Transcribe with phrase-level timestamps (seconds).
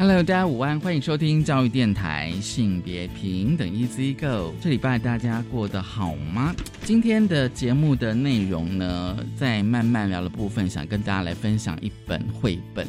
[0.00, 4.54] Hello，大家午安，欢迎收听教育电台性别平等 Easy Go。
[4.60, 6.54] 这礼拜大家过得好吗？
[6.84, 12.86] 今天的节目的内容呢，在慢慢聊的部分，想跟大家来分享一本绘本。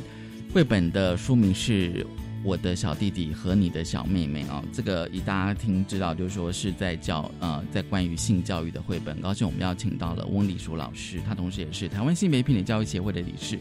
[0.53, 2.03] 绘本的书名是
[2.44, 4.64] 《我的小弟弟和你的小妹妹》哦。
[4.72, 9.20] 这个以大家听知道，就是说是在教呃，在关于性教育的绘本。
[9.20, 13.58] 高兴我们邀请到了翁礼淑老师，他同时也是台湾性别平等教育协会的理事。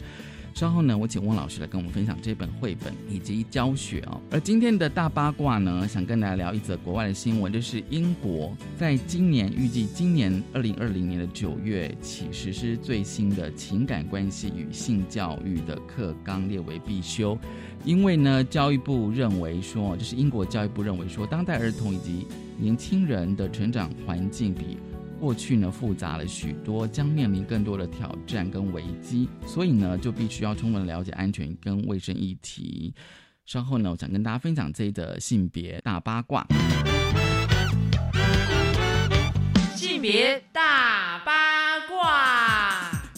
[0.59, 4.19] 稍后呢，我请翁老师来跟我们分享这本绘本以及教学哦。
[4.29, 17.39] 而今天的大八卦呢，想跟大家聊一则国外的新闻，就是英国在今年预计今年二零二零年的九月起实施最新的情感关系与性教育的课纲列为必修，
[17.85, 24.77] 因为呢，教育部认为说，就是英国教育部认为说，当代儿童以及年轻人的成长环境比。
[25.19, 32.93] 过去呢复杂了许多，将面临更多的挑战跟危机，所以呢就必须要充分了解安全跟卫生议题。
[33.45, 36.47] 稍后呢，我想跟大家分享这一的性别大八卦。
[39.75, 41.48] 性别大八。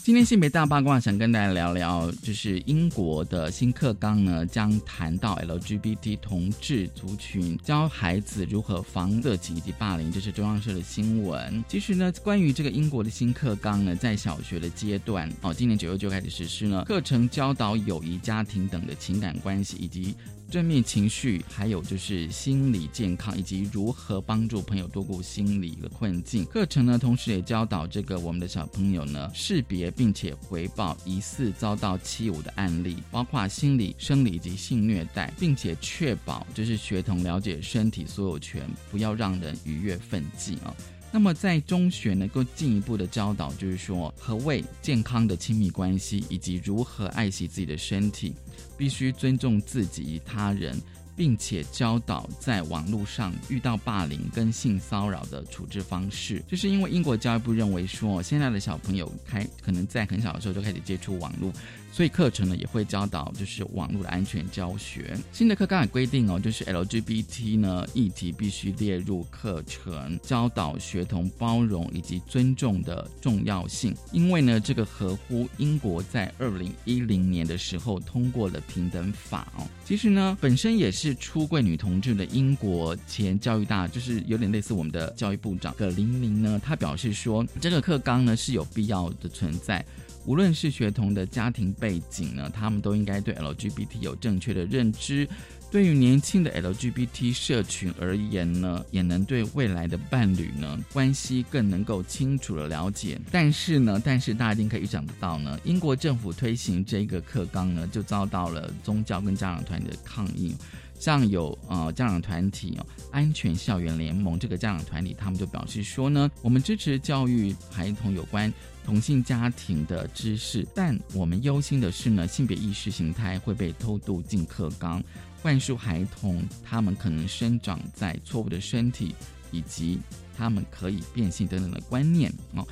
[0.03, 11.63] 今天性别大八卦，想跟大家聊聊，就是英国的新课纲呢，将谈到 LGBT 同志族群，教孩子如何防色情以及霸凌，这是中央社的新闻。
[11.67, 20.15] 其实呢，关于这个英国的新课纲呢，在小学的阶段，哦，今年九月就开始实施呢，课程教导友谊、家庭等的情感关系，以及。
[20.51, 26.43] 正面情绪，还有就是心理健康，以及如何帮助朋友度过心理的困境。
[26.43, 40.75] 课程呢，同时也教导这个我们的小朋友呢，识别并且回报疑似遭到欺侮的案例，包括心理、生理以及性虐待，并且确保就是学童了解身体所有权，不要让人逾越分际啊。
[41.11, 48.33] 那么在中学能够进一步的教导，就是说何谓健康的亲密关系，以及如何爱惜自己的身体，
[48.77, 50.81] 必须尊重自己与他人，
[51.15, 56.41] 并且教导在网络上遇到霸凌跟性骚扰的处置方式。
[56.47, 61.51] 就是因为英国教育部认为说，现在的小朋友开可能在很小的时候就开始接触网络。
[61.91, 65.17] 所以课程呢也会教导，就是网络的安全教学。
[65.33, 73.93] 新的课纲也规定哦，就是 LGBT 呢议题必须列入课程，教导学童包容以及尊重的重要性。
[74.13, 79.51] 因为呢，这个合乎英国在二零一零年的时候通过了平等法。
[79.83, 89.85] 其实呢，本身也是出柜女同志的英国前教育大，就是有点类似我们的教育部长葛林明呢，他表示说，这个课纲呢是有必要的存在。
[90.25, 95.27] 无论是学童的家庭背景呢，他们都应该对 LGBT 有正确的认知。
[95.71, 103.17] 对于年轻的 LGBT 社群而言呢，也能对未来的伴侣呢关系更能够清楚的了解。
[103.31, 110.55] 但是呢，但是大家一定可以预想得到呢，英国政府推行这个课纲呢，就遭到了宗教跟家长团的抗议。
[111.01, 118.53] 像有呃家长团体哦，安全校园联盟这个家长团体，他们就表示说呢，我们支持教育孩童有关
[118.85, 125.03] 同性家庭的知识，但我们忧心的是呢，性别意识形态会被偷渡进课纲，
[125.41, 129.15] 灌输孩童他们可能生长在错误的身体，
[129.49, 129.99] 以及
[130.37, 132.63] 他们可以变性等等的观念哦。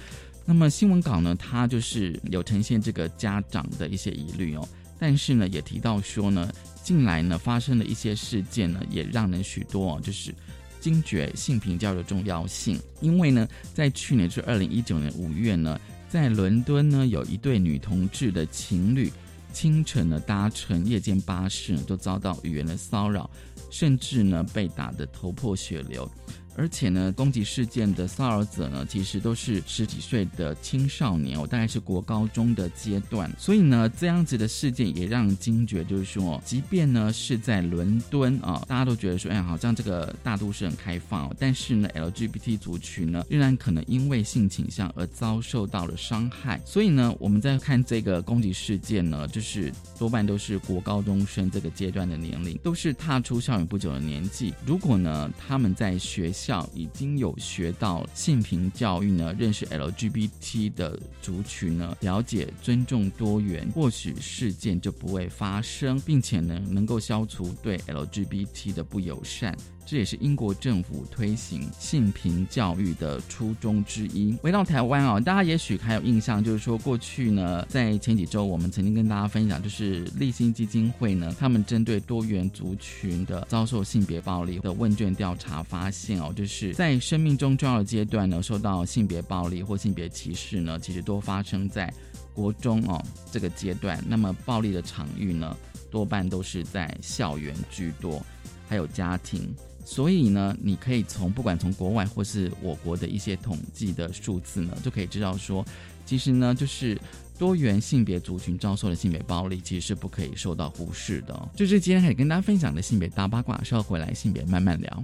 [0.46, 4.70] 那么新闻稿呢，它就是有呈现这个家长的一些疑虑哦，
[5.00, 6.48] 但是呢，也提到说呢。
[6.90, 10.34] 近来呢，发生的一些事件呢，也让人许多就是
[10.80, 12.80] 惊觉性平教育的重要性。
[13.00, 15.80] 因为呢，在去年是二零一九年五月呢，
[16.10, 19.14] 在伦敦呢，有一对女同志的情侣，
[19.54, 23.30] 清晨呢搭乘夜间巴士，都遭到语言的骚扰，
[23.70, 26.12] 甚至呢被打得头破血流。
[26.60, 33.32] 而且呢，攻击事件的骚扰者呢，其实都是十几岁的青少年，我大概是国高中的阶段。
[33.38, 46.60] 所以呢，这样子的事件也让惊觉，就是说，即便呢是在伦敦啊，大家都觉得说，哎，好像这个大都市很开放，但是呢，LGBT 族群呢，仍然可能因为性倾向而遭受到了伤害。
[46.66, 54.54] 所以呢，我们在看这个攻击事件呢，就是多半都是国高中生这个阶段的年龄，都是踏出校园不久的年纪。
[54.66, 69.56] 如果呢，他们在学习校已经有学到性平教育呢，认识 LGBT 的族群呢，了解尊重多元，或许事件就不会发生，并且呢，能够消除对 LGBT 的不友善。
[69.86, 74.34] 这也是英国政府推行性平教育的初衷之一。
[74.34, 91.94] 回到台湾哦，大家也许还有印象，就是说过去呢，在前几周我们曾经跟大家分享，就是立新基金会呢，他们针对多元族群的遭受性别暴力的问卷调查发现哦，就是在生命中重要的阶段呢，受到性别暴力或性别歧视呢，其实都发生在
[92.34, 94.02] 国中哦这个阶段。
[94.08, 95.54] 那么暴力的场域呢，
[95.92, 98.26] 多半都是在校园居多，
[98.70, 99.54] 还有家庭。
[99.84, 105.66] 所以呢，你可以从不管从国外或是我国的一些统计的数字呢，就可以知道说，
[106.06, 106.98] 其实呢，就是
[107.38, 111.50] 多元性别族群遭受的性别暴力，其实是不可以受到忽视的。
[111.54, 115.04] 就是今天可以跟大家分享的性别大八卦，稍后回来性别慢慢聊。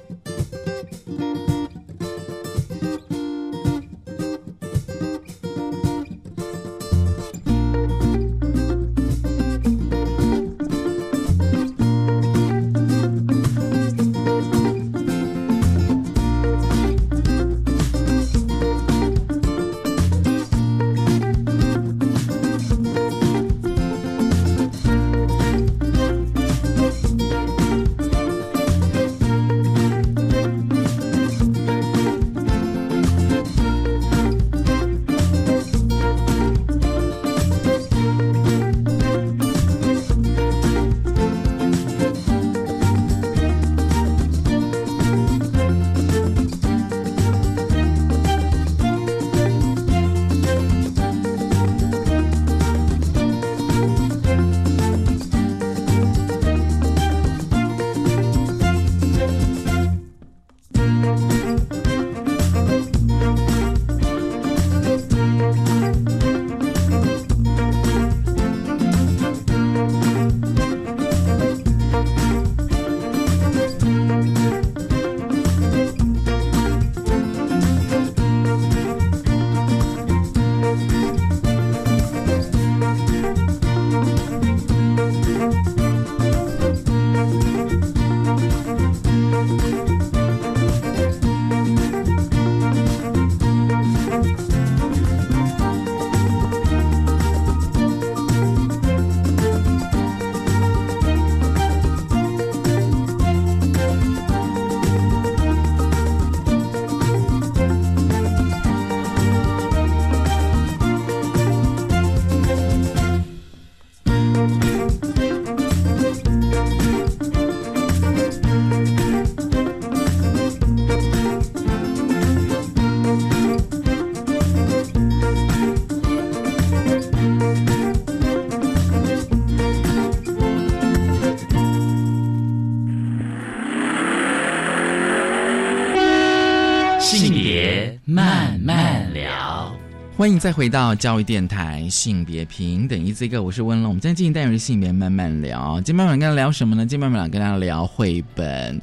[140.21, 143.89] 欢迎再回到教育电台性别平等一这个，我是温龙。
[143.89, 146.85] 我们今天进行单元性别慢慢聊，今天慢慢跟大家聊什么呢？
[146.85, 148.79] 今天慢慢跟大家聊绘本。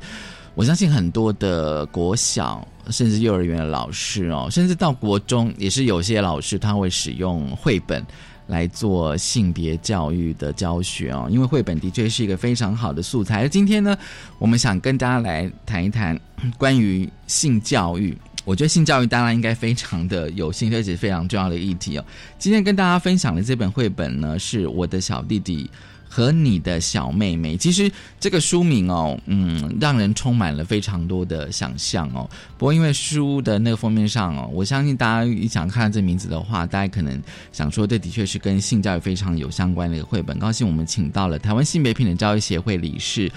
[0.57, 8.05] 我相信很多的国小甚至幼儿园的老师哦，甚至到国中也是有些老师他会使用绘本
[8.49, 13.43] 来做性别教育的教学哦，因为绘本的确是一个非常好的素材。
[13.43, 13.97] 而今天呢，
[14.41, 16.19] 我们想跟大家来谈一谈
[16.57, 18.19] 关于性教育。
[18.49, 22.05] 我觉得性教育当然应该非常的有兴趣，而且非常重要的议题哦。
[22.39, 25.71] 今天跟大家分享的这本绘本呢，是我的小弟弟
[26.09, 27.59] 和你的小妹妹。
[27.59, 32.27] 其实这个书名哦，嗯，让人充满了非常多的想象哦。
[32.57, 40.39] 不过因为书的那个封面上哦，我相信大家一想看这名字的话，大家可能想说，这的确是跟性教育非常有相关的一个绘本。
[40.39, 43.31] 高兴我们请到了台湾性别平等教育协会理事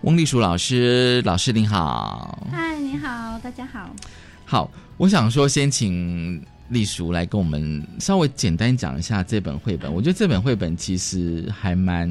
[0.00, 2.48] 翁丽淑老师，老师您好。
[2.50, 3.94] 嗨，你好，大家好。
[4.50, 9.92] 好，我想说，先请丽淑来跟我们稍微简单讲一下这本绘本。
[9.92, 12.08] 我觉得这本绘本其实还蛮，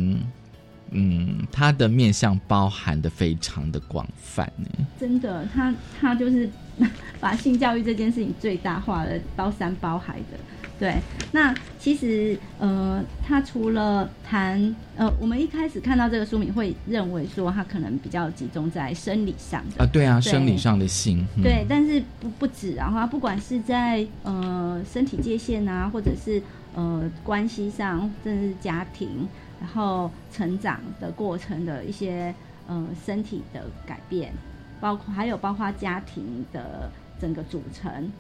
[0.92, 4.70] 嗯，它的面向包含的非常的广泛呢。
[5.00, 6.48] 真的，他他就是
[7.20, 10.38] 把性教育这件事情最大化的，包山包海的。
[10.80, 10.96] 对，
[11.32, 26.42] 那其实呃，他除了谈呃，我们一开始看到这个书名会认为说，他可能比较集中在生理上的啊，对啊，生理上的性，嗯、对，但是不不止，然后不管是在呃身体界限啊，或者是
[26.76, 29.28] 呃关系上，甚至是家庭，
[29.60, 32.34] 然后成长的过程的一些
[32.68, 34.32] 呃身体的改变，
[34.80, 38.12] 包括还有包括家庭的整个组成，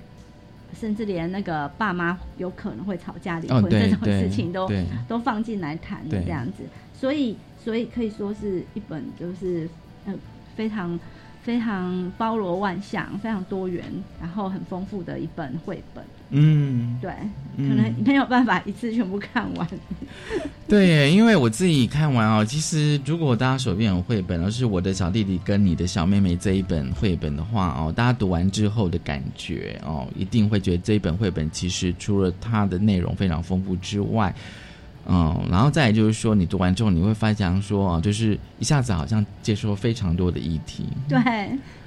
[0.73, 4.69] 甚至连那个爸妈有可能会吵架离婚、哦，这种事情都
[5.07, 9.69] 都放进来谈的这样子，所以所以可以说是一本就是
[10.05, 10.13] 呃
[10.55, 10.99] 非常
[11.43, 13.83] 非常包罗万象、非常多元，
[14.19, 16.03] 然后很丰富的一本绘本。
[16.29, 17.11] 嗯，对，
[17.55, 17.69] 嗯。
[17.69, 19.67] 可能没有办法一次全部看完。
[20.69, 34.35] 对，因为我自己看完哦，其实如果大家手边有绘本，而是我的小弟弟跟你的小妹妹这一本绘本的话哦，大家读完之后的感觉哦，一定会觉得这一本绘本其实除了它的内容非常丰富之外，
[35.09, 41.17] 嗯，然后再就是说，你读完之后你会发现说啊，就是一下子好像接受非常多的议题，对，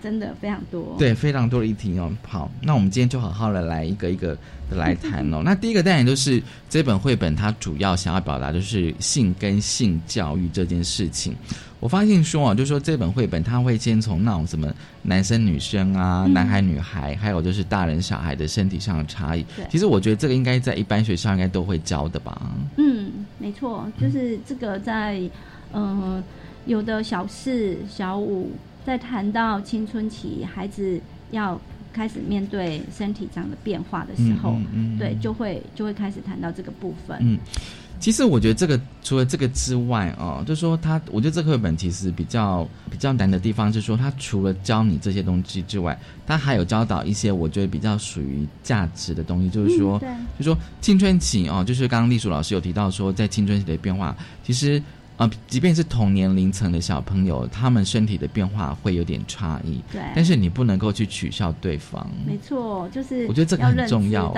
[0.02, 0.96] 真的非常多。
[0.98, 2.10] 对，非常多的议题哦。
[2.26, 4.34] 好，那我们今天就好好的来一个一个
[4.70, 5.42] 的来谈哦。
[5.44, 11.36] 那第一个当然就是这本绘本，它主要想要表达就是性跟性教育这件事情。
[11.80, 14.72] 我发现说啊，就是说这本绘本它会先从那种什么
[15.02, 19.44] 男生女生啊、嗯男孩女孩，还有就是大人小孩的身体上的差异。
[19.70, 22.40] 其实我觉得这个应该在一般学校应该都会教的吧。
[22.76, 25.18] 嗯，没错，就是这个在
[25.72, 26.24] 嗯、呃
[26.66, 28.52] 有的小四、小五
[28.84, 31.58] 在谈到青春期孩子要
[31.90, 37.16] 开始面对身体上的变化的时候，嗯嗯嗯对，就会就会开始谈到这个部分。
[37.20, 37.38] 嗯，
[38.00, 50.00] 其实我觉得这个除了这个之外哦，就说他，我觉得这个绘本其实比较比较难的地方是说，他除了教你这些东西之外，他还有教导一些我觉得比较属于价值的东西，就是说，
[50.38, 54.82] 就说青春期哦，就是刚刚丽淑老师有提到说，在青春期的变化，其实。
[55.20, 62.10] 啊，即便是同年龄层的小朋友，他们身体的变化会有点差异，对，但是你不能够去取笑对方。
[62.26, 64.32] 没错，就是我觉得这个很重要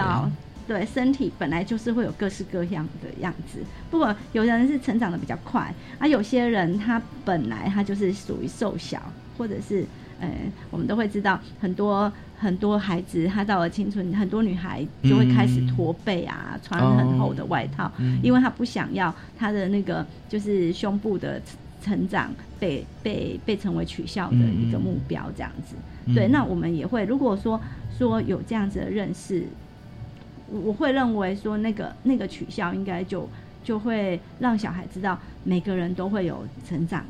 [0.66, 3.58] 对，身体本来就是会有各式各样的样子。
[3.90, 9.02] 不过有人是成长的比较快，啊，有些人他本来他就是属于瘦小，
[9.36, 9.84] 或者是
[10.20, 10.28] 呃，
[10.70, 15.66] 我们都会知道很多很多孩子，他到了青春，很多女孩就会开始嗯。
[15.66, 18.20] 驼背啊，穿很厚的外套，嗯。
[18.22, 21.40] 因为她不想要她的那个就是胸部的
[21.82, 25.74] 成长被被被成为取笑的一个目标，这样子。
[26.06, 26.14] 嗯。
[26.14, 27.60] 对，那我们也会，如果说
[27.98, 29.44] 说有这样子的认识，
[30.52, 33.28] 我我会认为说那个那个取笑应该就
[33.64, 37.04] 就会让小孩知道每个人都会有成长，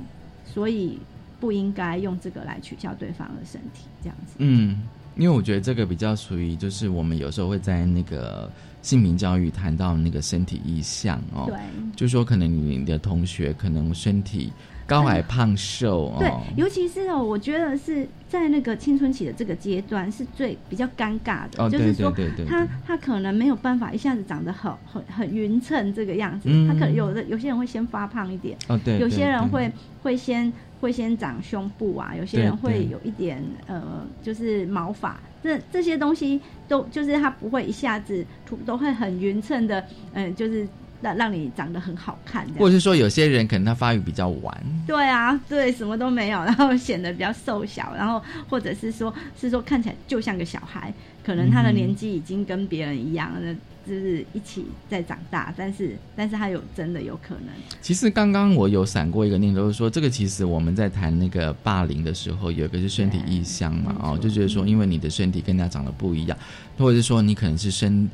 [0.44, 0.98] 所以
[1.40, 4.34] 不应该用这个来取笑对方的身体，这样子。
[4.38, 4.82] 嗯，
[5.16, 11.58] 因为我觉得这个比较属于，就是我们有时候会在那个性平教育谈到那个身体意向哦，对
[11.96, 14.52] 就说可能你的同学可能身体
[14.86, 29.70] 高矮胖瘦哦 对哦，，尤其是哦，我觉得是在那个青春期的这个阶段是最比较尴尬的，哦，就是说对对对，他他可能没有办法一下子长得很很很匀称这个样子，嗯他可能有的有些人会先发胖一点，哦对，有些人会
[30.02, 40.66] 会先会先长胸部啊，有些人会有一点呃，就是毛发，这这些东西都就是他不会一下子涂都会很匀称的，嗯、就是
[41.02, 42.46] 让让你长得很好看。
[42.58, 44.56] 或者是说有些人可能他发育比较晚，
[44.86, 50.92] 对啊，对，什么都没有，然后显得比较瘦小，然后或者是说，是说看起来就像个小孩，
[51.24, 53.52] 可能他的年纪已经跟别人一样，那
[53.84, 57.48] 就是一起在长大，但是但是他有真的有可能，
[57.80, 66.38] 其实刚刚我有闪过一个念头，就是说这个其实我们在谈那个霸凌的时候，有一个是身体意向嘛，哦，就觉得说因为你的身体跟人家长得不一样，
[66.78, 68.08] 或者是说你可能是身，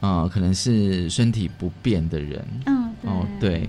[0.00, 3.68] 呃，可能是身体不便的人，嗯，哦，对，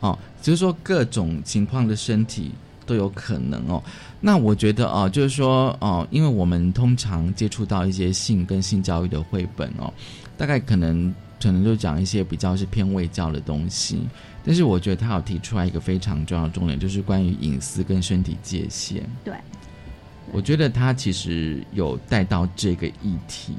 [0.00, 2.52] 哦，就是说各种情况的身体
[2.86, 3.82] 都有可能哦。
[4.20, 9.92] 那我觉得哦，就是说哦，因为我们通常接触到一些性跟性教育的绘本哦，
[10.36, 11.12] 大概可能
[11.42, 14.00] 可能就讲一些比较是偏卫教的东西。
[14.44, 19.02] 但是我觉得他有提出来一个非常重要的重点，就是关于隐私跟身体界限。
[19.24, 19.34] 对，
[20.32, 23.54] 我觉得他其实有带到这个议题。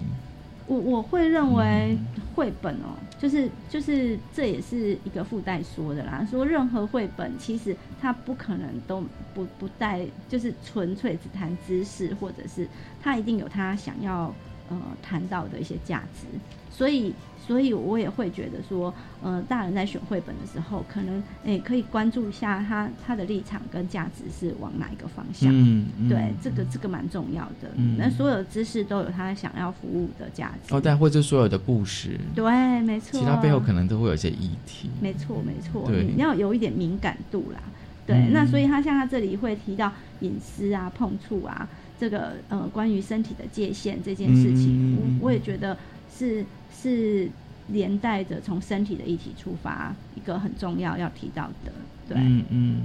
[0.65, 1.97] 我我会认为
[2.33, 6.25] 绘本哦，就是就是这也是一个附带说的啦。
[6.29, 9.03] 说任何绘本其实它不可能都
[9.33, 12.67] 不不带，就是纯粹只谈知识，或者是
[13.01, 14.33] 它一定有它想要
[14.81, 16.27] 呃谈到的一些价值。
[16.71, 17.13] 所以
[17.45, 25.51] 所以我也会觉得说，呃，大人在选绘本的时候，可能诶可以关注一下他他的立场跟价值是往哪一个方向。
[25.53, 27.69] 嗯，嗯对，这个这个蛮重要的。
[27.75, 30.73] 嗯那所有的知识都有他想要服务的价值。
[30.73, 33.19] 哦，但或者所有的故事，对，没错。
[33.19, 34.89] 其他背后可能都会有一些议题。
[34.99, 37.59] 没错，没错，对你要有一点敏感度啦。
[38.07, 41.67] 对，嗯那所以他像他这里会提到隐私啊、碰触啊，
[42.03, 45.77] 这个呃关于身体的界限这件事情，我我也觉得
[46.13, 46.43] 是
[46.77, 47.29] 是
[47.69, 51.71] 连带着从身体的议题出发，一个很重要要提到的。
[52.09, 52.81] 对，嗯嗯，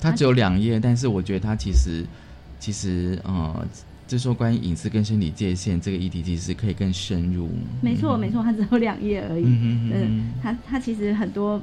[0.00, 2.04] 它只有两页，但是我觉得它其实
[2.60, 3.66] 其实呃，
[4.06, 7.48] 就说关于隐私跟身体界限这个议题，其实可以更深入。
[7.82, 9.42] 没错，没错，它只有两页而已。
[9.42, 11.60] 嗯嗯嗯嗯，它它其实很多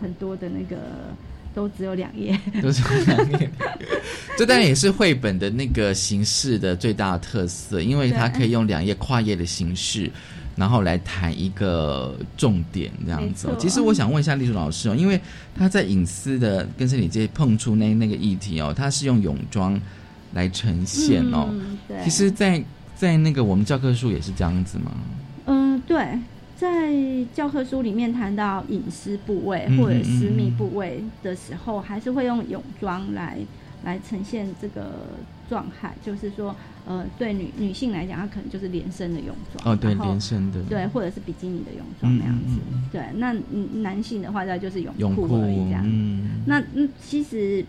[0.00, 0.76] 很多的那个
[1.56, 2.38] 都只有两页。
[2.60, 3.50] 都只有两页，
[4.36, 10.12] 这当然也是绘本的那个形式的最大的特色，因为它可以用两页跨页的形式，
[10.54, 15.18] 然后来谈一个重点这样子、其实我想问一下丽茹老师哦，因为
[15.56, 19.80] 他在隐私的跟身体界碰触那那个议题哦，他是用泳装
[20.34, 21.48] 来呈现哦。
[21.50, 22.04] 嗯，对。
[22.04, 22.62] 其实在，
[22.94, 24.92] 在那个我们教科书也是这样子吗？
[25.46, 26.18] 嗯，对，
[26.56, 26.92] 在
[27.34, 33.38] 教科书里面谈到隐私部位嗯或者私密部位的时候，还是会用泳装来
[33.84, 34.92] 来呈现这个
[35.48, 42.58] 状态，就是说，呃，对女女性来讲，她可能就是连身的泳装，哦，对，连身的，对，或者是比基尼的泳装那样子，
[42.90, 43.02] 对。
[43.16, 45.82] 那嗯男性的话，那就是泳泳裤裤而已这样。
[45.84, 47.64] 嗯，那嗯，其实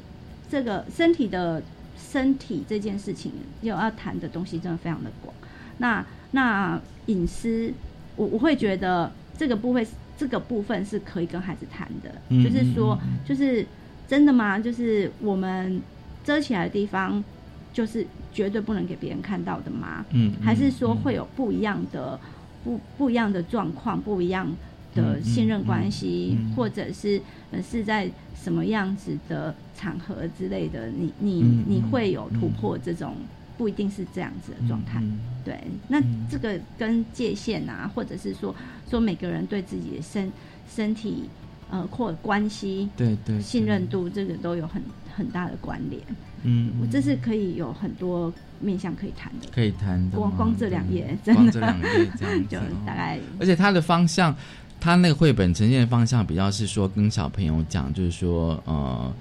[0.49, 1.61] 这个身体的
[1.97, 5.35] 身体这件事情，有要谈的东西真的非常的广。
[5.79, 7.71] 那那隐私，
[8.17, 13.65] 我我会觉得这个部分这个部分是可以跟孩子谈的，嗯就是说就是
[14.07, 14.59] 真的吗？
[14.59, 15.81] 就是我们
[16.23, 17.23] 遮起来的地方，
[17.71, 20.03] 就是绝对不能给别人看到的吗？
[20.11, 22.19] 嗯，还是说嗯会有不一样的
[22.63, 24.47] 不不一样的状况，不一样
[24.95, 27.21] 的嗯信任嗯关系，嗯或者是
[27.51, 33.13] 呃是在什么样子的场合之类的，你你、嗯你嗯会有突破这种。
[33.57, 35.59] 不一定是这样子的状态，嗯对。
[35.87, 38.55] 那嗯这个跟界限啊，或者是说
[38.89, 40.31] 说每个人对自己的身
[40.73, 41.23] 身体
[41.69, 44.81] 呃或关系对对信任，度，这个都有很
[45.15, 46.01] 很大的关联。
[46.43, 49.47] 嗯，我这是可以有很多面向可以谈的。
[49.51, 54.35] 可以谈的吗，光光这两页真的光这两页这样子就 哦，大概而且它的方向，
[54.79, 59.11] 它那个绘本呈现的方向比较是说跟小朋友讲，就是说呃，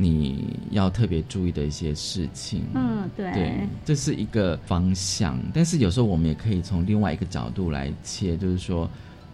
[0.00, 2.62] 你要特别注意的一些事情。
[2.74, 8.88] 嗯对对，这是一个方向，但是有时候我们也可以从另外一个角度来切，就是说，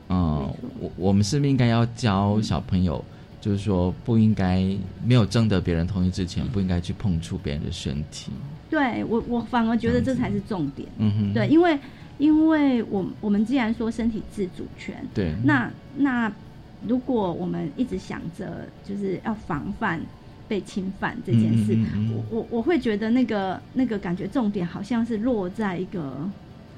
[0.08, 3.04] 嗯，我我们是不是应该要教小朋友，
[3.40, 4.64] 就是说不应该
[5.04, 8.32] 没有征得别人同意之前，不应该去碰触别人的身体。
[8.68, 10.88] 对我我反而觉得这才是重点。
[10.98, 11.78] 嗯哼，对，因为
[12.18, 16.32] 因为我我们既然说身体自主权，对，那那
[16.86, 20.00] 如果我们一直想着就是要防范
[20.48, 26.28] 被侵犯这件事，嗯嗯嗯嗯我我我会觉得那个那个感觉重点好像是落在一个。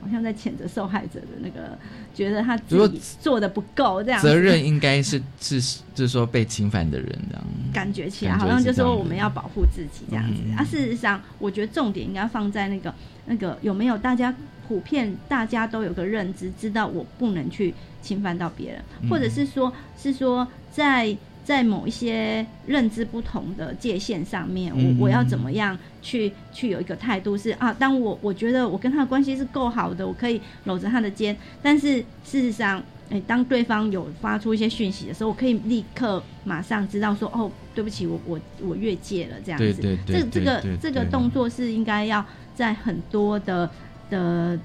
[0.01, 1.77] 好像在谴责受害者的那个，
[2.15, 5.61] 觉得他如果自己做的不够，这样子责任应该是是
[5.93, 7.45] 就是说被侵犯的人这样。
[7.75, 10.63] 感觉起来好像就是说我们要保护自己这样子、嗯啊。
[10.63, 12.95] 事实上，我觉得重点应该放在那个
[13.27, 14.33] 那个有没有大家
[14.69, 21.15] 普遍大家都有个认知，知道我不能去侵犯到别人，嗯或者是说是说在
[21.49, 32.83] 在某一些认知不同的界限上面，嗯我我要怎么样去去有一个态度是啊，当我我觉得我跟他的关系是够好的，我可以搂着他的肩，但是事实上。
[33.11, 39.65] 哎，当对方有发出一些讯息的时候，我可以立刻马上知道说，哦，对不起，我我我越界了，这样子。
[39.81, 42.23] 对对对这这个这个动作是应该要
[42.55, 43.71] 在很多的
[44.11, 44.61] 的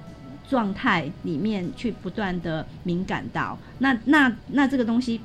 [0.46, 3.58] 状态里面去不断的敏感到。
[3.78, 5.18] 那那那这个东西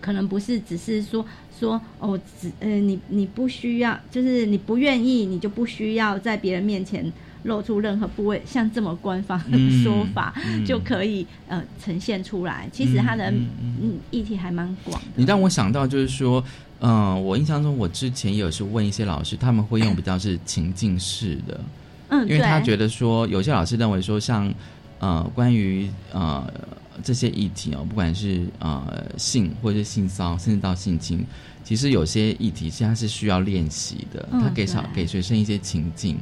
[0.00, 1.24] 可能不是只是说
[1.58, 7.12] 说哦，只呃你你不需要，就是你不愿意，你就不需要在别人面前
[7.44, 12.68] 露出任何部位，像这么官方的嗯说法、嗯就可以呃呈现出来。
[12.72, 15.08] 其实它的嗯议题还蛮广的。
[15.16, 16.42] 你让我想到就是说，
[16.80, 21.60] 嗯、我印象中我之前也有是问一些老师，他们会用比较是情境式的，
[22.08, 24.52] 嗯，因为他觉得说，有些老师认为说像，
[24.98, 26.46] 呃，关于呃
[27.02, 31.24] 这些议题哦，不管是呃性或者是性骚扰，甚至到性侵，
[31.64, 36.18] 其实有些议题是它是需要练习的，嗯他给小对给学生一些情境。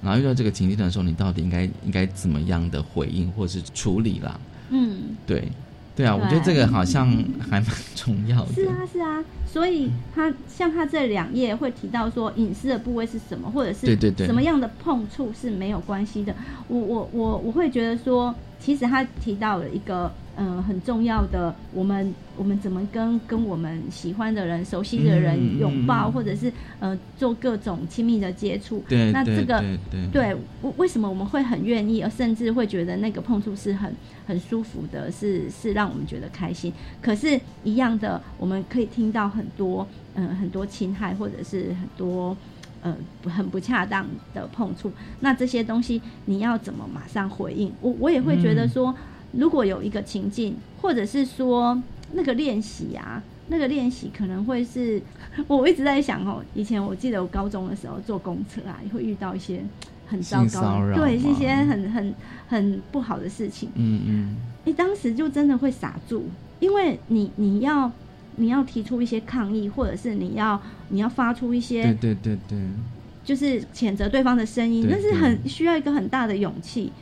[0.00, 4.38] 然后遇到这个情境的时候，你到底应该应该怎么样的回应或是处理啦？
[4.70, 5.16] 嗯。
[5.26, 5.48] 对，
[5.96, 7.08] 对啊，我觉得这个好像
[7.40, 7.66] 还蛮
[7.96, 8.52] 重要的。
[8.54, 16.32] 是啊，是啊，所以他像他这两页会提到说隐私的部位是什么，或者是对对对什么样的碰触是没有关系的。
[16.68, 28.84] 我我我我会觉得说，其实他提到了一个呃很重要的，我们我们怎么跟跟我们喜欢的人、熟悉的嗯嗯人嗯拥抱，嗯或者是呃做各种亲密的接触。
[28.88, 33.94] 对，那这个对对对，为为什么我们会很愿意，而甚至会觉得那个碰触是很
[34.26, 36.72] 很舒服的，是是让我们觉得开心。
[37.00, 42.36] 可是，一样的，我们可以听到很多嗯、很多侵害，或者是很多
[43.24, 44.90] 呃很不恰当的碰触。
[45.20, 47.72] 那这些东西你要怎么马上回应？
[47.80, 48.94] 我我也会觉得说，
[49.32, 51.80] 如果有一个情境，或者是说
[52.12, 55.00] 那个练习啊，那个练习可能会是，
[55.46, 59.62] 我一直在想哦，以前我记得我高中的时候坐公车啊，也会遇到一些
[60.06, 62.14] 很糟糕的，对，吗一些很很
[62.48, 63.68] 很不好的事情。
[63.74, 66.24] 嗯嗯，你当时就真的会傻住，
[66.60, 67.90] 因为你你要
[68.36, 72.58] 你要提出一些抗议，或者是你要你要发出一些对对对对，
[73.24, 76.92] 就是谴责对方的声音，那是很需要一个很大的勇气。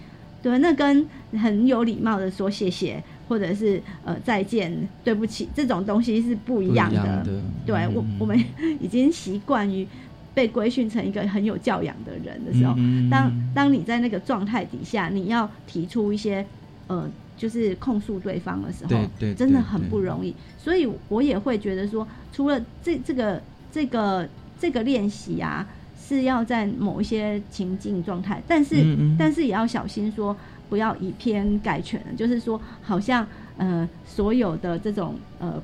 [0.43, 7.27] 对，那跟很有礼貌的说谢谢，或者是呃再见、对不起这种东西是不一样的。
[7.65, 8.39] 对我嗯我们
[8.79, 9.85] 已经习惯于
[10.35, 16.47] 被规训成一个很有教养的人的时候，嗯当当你在那个状态底下，你要提出一些
[16.87, 20.33] 呃，就是控诉对方的时候，对对对真的很不容易。
[20.59, 23.43] 所以我也会觉得说，除了这这个
[23.77, 24.27] 这个
[24.59, 25.67] 这个练习啊，
[26.03, 29.17] 是要在某一些情境状态，但是、嗯嗯。
[29.19, 30.35] 但是也要小心说，
[30.71, 33.27] 不要以偏概全，就是说，好像
[33.59, 35.63] 呃所有的这种呃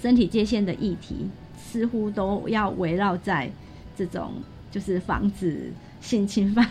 [0.00, 1.28] 身体界限的议题，
[1.60, 3.50] 似乎都要围绕在
[3.96, 4.34] 这种
[4.70, 6.64] 就是防止性侵犯，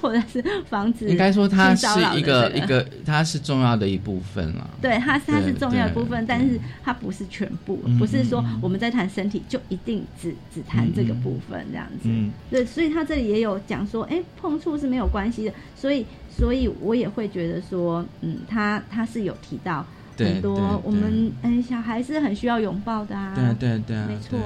[0.00, 4.70] 或者是防止应该说它是一个一个，它是重要的一部分了。
[4.80, 12.04] 对，它它是重要的部分，但是它不是全部嗯，不是说我们在谈身体就一定只只谈这个部分这样子。
[12.04, 19.84] 嗯对，所以他这里也有讲说，哎，碰触是没有关系的，所以所以我也会觉得说，嗯，他他是有提到
[20.16, 24.38] 很多我们嗯小孩是很需要拥抱的啊，对啊对啊对啊，没错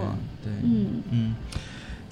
[0.43, 1.35] 对，对嗯嗯。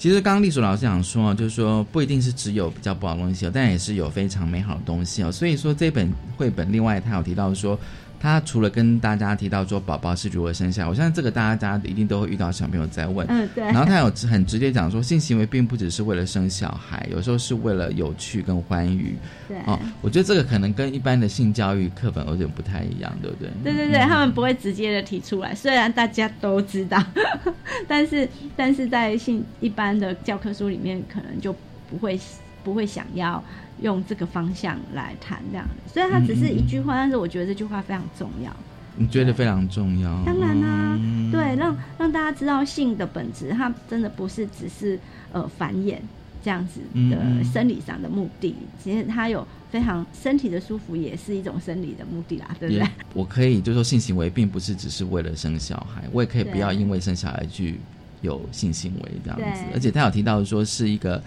[0.03, 5.31] 其实刚刚丽鼠老师想说，就是说不一定是只有比较不好的东西，但也是有非常美好的东西哦。
[5.31, 7.79] 所以说这本绘本，另外他有提到说，
[8.23, 19.17] 他除了跟大家提到说宝宝是如何生下，我相信这个大家一定都会遇到小朋友在问，嗯对，然后他有很直接讲说，性行为并不只是为了生小孩，有时候是为了有趣跟欢愉。
[19.49, 23.49] 对哦，我觉得这个可能跟一般的性教育课本有点不太一样，对不对？
[23.61, 27.03] 对对对，他们不会直接的提出来，虽然大家都知道，
[27.89, 31.53] 但是但是在性一般的教科书里面，可能就
[31.89, 32.17] 不会
[32.63, 33.43] 不会想要
[33.83, 35.75] 用这个方向来谈这样的。
[35.87, 38.51] 虽然它只是一句话，但是我觉得这句话非常重要。
[38.95, 40.09] 你觉得非常重要。
[40.25, 44.99] 当然啦、嗯对，让让大家知道性的本质，它真的不是只是
[45.31, 45.97] 呃繁衍
[46.43, 52.87] 这样子的生理上的目的，其实它有非常身体的舒服，也是一种生理的目的啦，对不对？
[53.15, 57.79] 我可以就说性行为并不是只是为了生小孩，我也可以不要因为生小孩去
[58.21, 59.63] 有性行为这样子。
[59.73, 61.19] 而且他有提到说是一个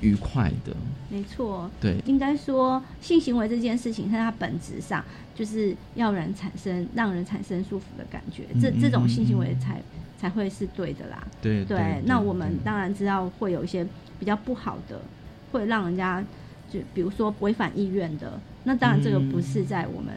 [0.00, 0.74] 愉快的，
[1.10, 9.82] 没错，对，应该说性行为这件事情，在它本质上就是要人产生让人产生舒服的感觉，这这种嗯性行为嗯才
[10.18, 11.26] 才会是对的啦。
[11.40, 13.86] 对对，那我们当然知道会有一些
[14.18, 15.00] 比较不好的，
[15.52, 16.22] 会让人家
[16.70, 20.14] 就比如说违反意愿的，那当然这个不是在我们，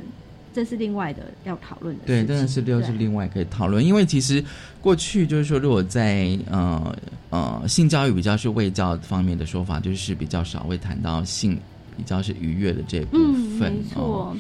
[0.54, 4.44] 这是另外的要讨论的事对，真的是又是另外可以讨论，因为其实
[4.82, 6.96] 过去就是说，如果在呃
[7.30, 11.60] 呃性教育比较是卫教方面的说法，就是比较少会谈到性
[11.98, 13.72] 比较是愉悦的这部嗯，分。
[13.74, 14.36] 没哦。
[14.36, 14.38] 错，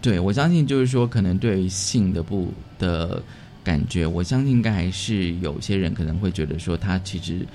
[0.00, 3.22] 对，我相信就是说，可能对于性的不的
[3.64, 7.46] 感觉，我相信应该还是有些人可能会觉得说，他其实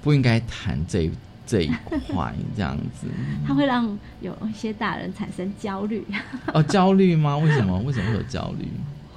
[0.00, 1.10] 不应该谈这
[1.46, 1.70] 这一
[2.08, 3.06] 块这样子。
[3.46, 6.04] 它会让有一些大人产生焦虑。
[6.52, 7.36] 哦，焦虑吗？
[7.38, 7.78] 为什么？
[7.80, 8.66] 为什么会有焦虑？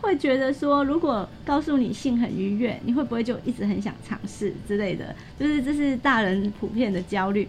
[0.02, 5.16] 会觉得说，如果告诉你性很愉悦，你会不会就一直很想尝试之类的？
[5.40, 7.48] 就是这是大人普遍的焦虑。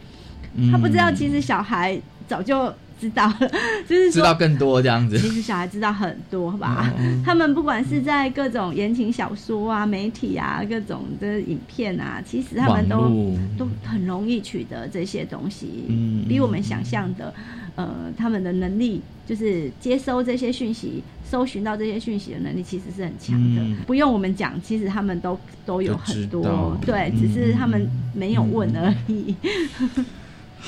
[0.73, 3.51] 他不知道，其实小孩早就知道了，
[3.89, 5.19] 就是说，知道更多这样子。
[5.19, 6.93] 其实小孩知道很多吧。
[6.99, 13.11] 嗯他们不管是在各种言情小说啊、媒体啊、各种的影片啊，其实他们都
[13.59, 17.35] 都很容易取得这些东西，嗯比我们想象的，
[17.75, 23.61] 呃，他们的能力就是接收这些讯息、搜寻到这些讯息的能力，其实是很强的。
[23.63, 29.35] 嗯不用我们讲，其实他们都都有很多，对，嗯只是他们没有问而已。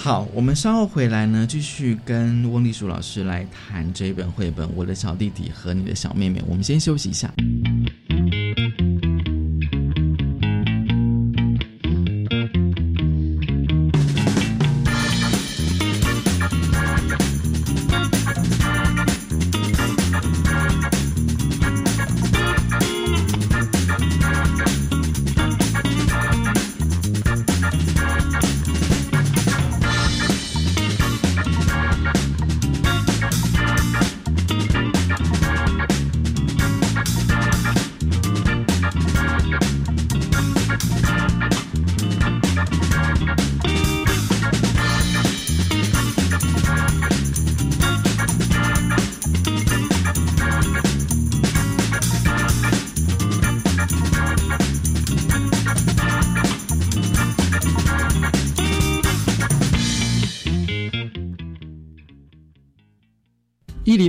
[0.00, 6.38] 好，我们稍后回来呢，继续跟翁丽淑老师来谈这本绘本《我的小弟弟和你的小妹妹》。
[6.46, 7.34] 我们先休息一下。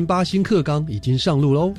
[0.10, 1.72] 八新课纲已经上路喽。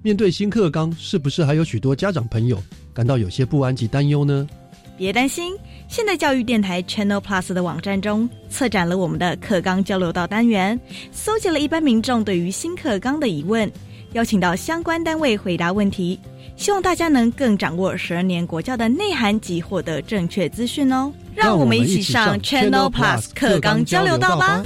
[0.00, 2.58] 面对新课纲，是不是还有许多家长朋友
[2.94, 4.48] 感到有些不安及担忧呢？
[4.96, 5.54] 别担心，
[5.86, 10.80] 现在教育电台 Channel Plus 的网站中，策展了我们的课纲交流道单元，
[11.12, 13.70] 搜集了一般民众对于新课纲的疑问，
[14.14, 16.18] 邀请到相关单位回答问题，
[16.56, 21.12] 希望大家能更掌握十二年国教的内涵及获得正确资讯哦。
[21.34, 24.64] 让我们一起上 Channel Plus 课纲交流道吧。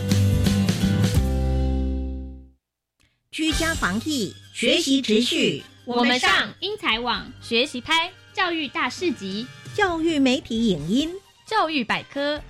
[3.39, 5.63] 居家防疫，学习持续。
[5.85, 9.47] 我们上英才网学习拍教育大市集。
[9.77, 11.09] 教育媒体影音、
[11.47, 12.43] 教育百科，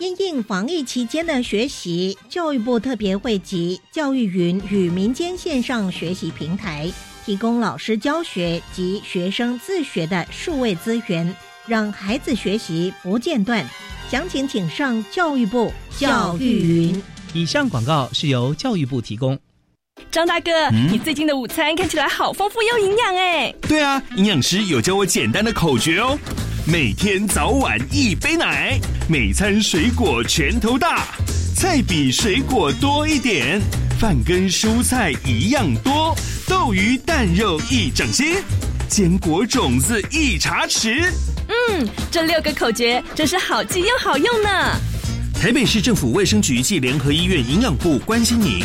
[0.00, 6.92] 因应防疫期间的学习，教育部特别汇集教育云与民间线上学习平台，
[7.24, 11.36] 提供老师教学及学生自学的数位资源，
[11.68, 13.64] 让孩子学习不间断。
[14.10, 17.02] 详情请上教育部教育云。
[17.32, 19.38] 以上广告是由教育部提供。
[20.10, 23.54] 张大哥，你最近的午餐看起来好丰富又营养哎。
[23.62, 26.18] 对啊，营养师有教我简单的口诀哦。
[26.66, 31.08] 每天早晚一杯奶，每餐水果拳头大，
[31.56, 33.60] 菜比水果多一点，
[33.98, 36.14] 饭跟蔬菜一样多，
[36.46, 38.42] 豆鱼蛋肉一整些，
[38.88, 41.10] 坚果种子一茶匙。
[41.48, 44.50] 嗯，这六个口诀真是好记又好用呢。
[45.34, 48.64] 台北市政府卫生局暨联合医院营养部关心您。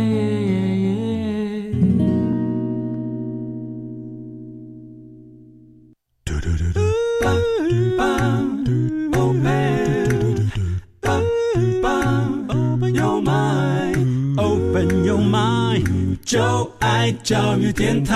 [16.31, 18.15] 就爱教育电台。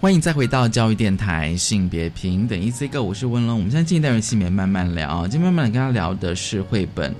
[0.00, 2.58] 欢迎再回到教育电台，性别平等。
[2.58, 3.58] E C 个，我是温龙。
[3.58, 7.14] 我们现在进单元性别慢慢聊，今天慢慢跟大家聊的是绘本。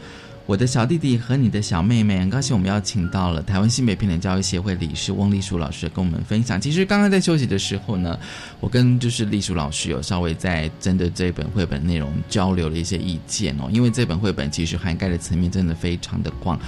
[0.45, 6.61] 我的小弟弟和你的小妹妹，很高兴我们邀请到了台湾新北平等教育协会理事翁丽淑老师跟我们分享。
[6.61, 8.19] 其实刚刚在休息的时候呢，
[8.59, 16.59] 我跟就是丽淑老师有稍微在针对这本绘本内容交流了一些意见哦，因为这本绘本其实涵盖的层面真的非常的广。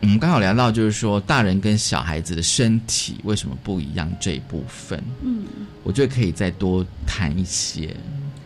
[0.00, 5.42] 我们刚好聊到就是说大人跟小孩子的身体为什么不一样这一部分，嗯，
[5.82, 7.96] 我觉得可以再多谈一些。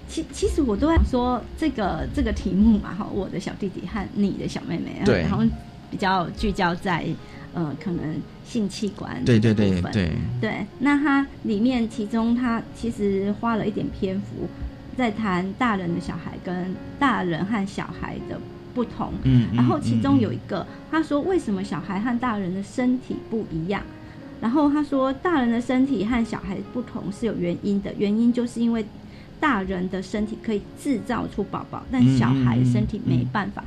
[0.09, 5.45] 其其实我都在说这个这个题目嘛，哈，我的小弟弟和你的小妹妹，对，然后
[5.91, 7.05] 比较聚焦在
[7.53, 10.11] 呃可能性器官对对对对。
[10.41, 14.49] 对，那它里面其中它其实花了一点篇幅
[14.97, 18.41] 在谈大人的小孩跟大人和小孩的
[18.75, 23.83] 不同，嗯，然后其中有一个他说为什么小孩和大人的身体不一样，
[24.41, 28.83] 然后他说大人的身体和小孩不同是有原因的，原因就是因为。
[29.41, 33.65] 大人的身体可以制造出宝宝，但小孩身体没办法。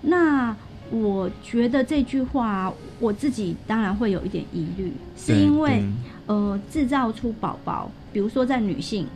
[0.00, 0.54] 那
[0.90, 5.82] 我觉得这句话，我自己当然会有一点疑虑，是因为
[6.26, 9.06] 呃，制造出宝宝，比如说在女性，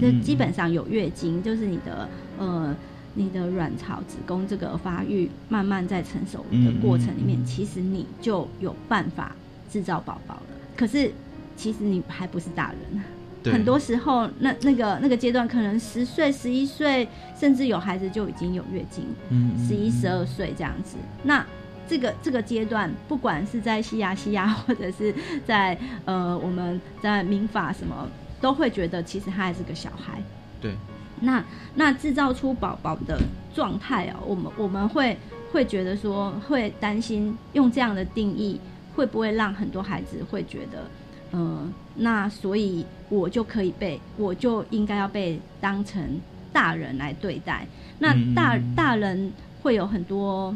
[0.00, 2.76] 就基本上有月经，就是你的呃，
[3.14, 9.34] 你的卵巢、子宫这个发育慢慢在成熟的过程里面，其实你就有办法
[9.70, 10.42] 制造宝宝了。
[10.76, 11.10] 可是
[11.56, 13.02] 其实你还不是大人。
[13.44, 20.96] 很多时候，那那个那个阶段，可能十岁、十一岁，甚至有孩子就已经有月经，嗯，十一、十二岁这样子。
[21.22, 21.44] 那
[21.88, 25.14] 这个这个阶段，不管是在西亚西亚，或者是
[25.46, 28.08] 在呃我们在民法什么，
[28.40, 30.22] 都会觉得其实他还是个小孩。
[30.60, 30.72] 对。
[31.20, 31.44] 那
[31.76, 33.20] 那制造出宝宝的
[33.54, 35.16] 状态哦，我们我们会
[35.52, 38.60] 会觉得说，会担心用这样的定义，
[38.96, 40.84] 会不会让很多孩子会觉得。
[41.32, 46.20] 嗯，那所以我就可以被，我就应该要被当成
[46.52, 47.66] 大人来对待。
[47.98, 50.54] 那大大人会有很多，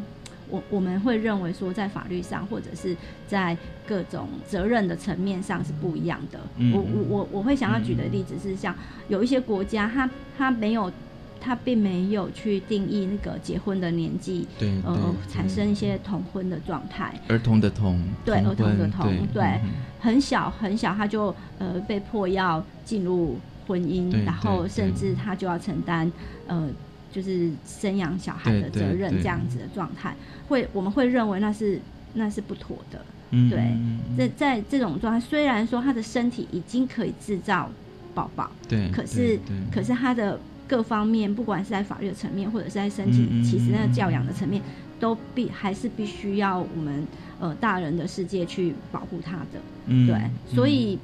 [0.49, 2.95] 我我们会认为说，在法律上或者是
[3.27, 6.39] 在各种责任的层面上是不一样的。
[6.73, 8.75] 我我我我会想要举的例子是，像
[9.07, 10.91] 有一些国家，他他没有。
[11.39, 17.13] 他并没有去定义那个结婚的年纪，对，呃，产生一些同婚的状态。
[17.27, 19.59] 儿童的童，对，儿童的童，对，
[19.99, 26.11] 很小很小，他就呃被迫要进入婚姻，然后甚至他就要承担
[26.47, 26.69] 呃
[27.11, 30.15] 就是生养小孩的责任这样子的状态，
[30.47, 31.79] 会我们会认为那是
[32.13, 32.99] 那是不妥的。
[33.29, 33.77] 嗯对，
[34.17, 37.69] 在在这种状态，虽然说他的身体已经可以制造
[38.13, 39.37] 宝宝，对可是
[39.69, 44.61] 可是他的各方面，不管是在法律的层面，或者是在身体，其实那个嗯教养的层面，
[44.99, 47.07] 都必还是必须要我们
[47.39, 49.61] 呃大人的世界去保护他的。
[49.85, 50.19] 嗯对，
[50.53, 50.99] 所以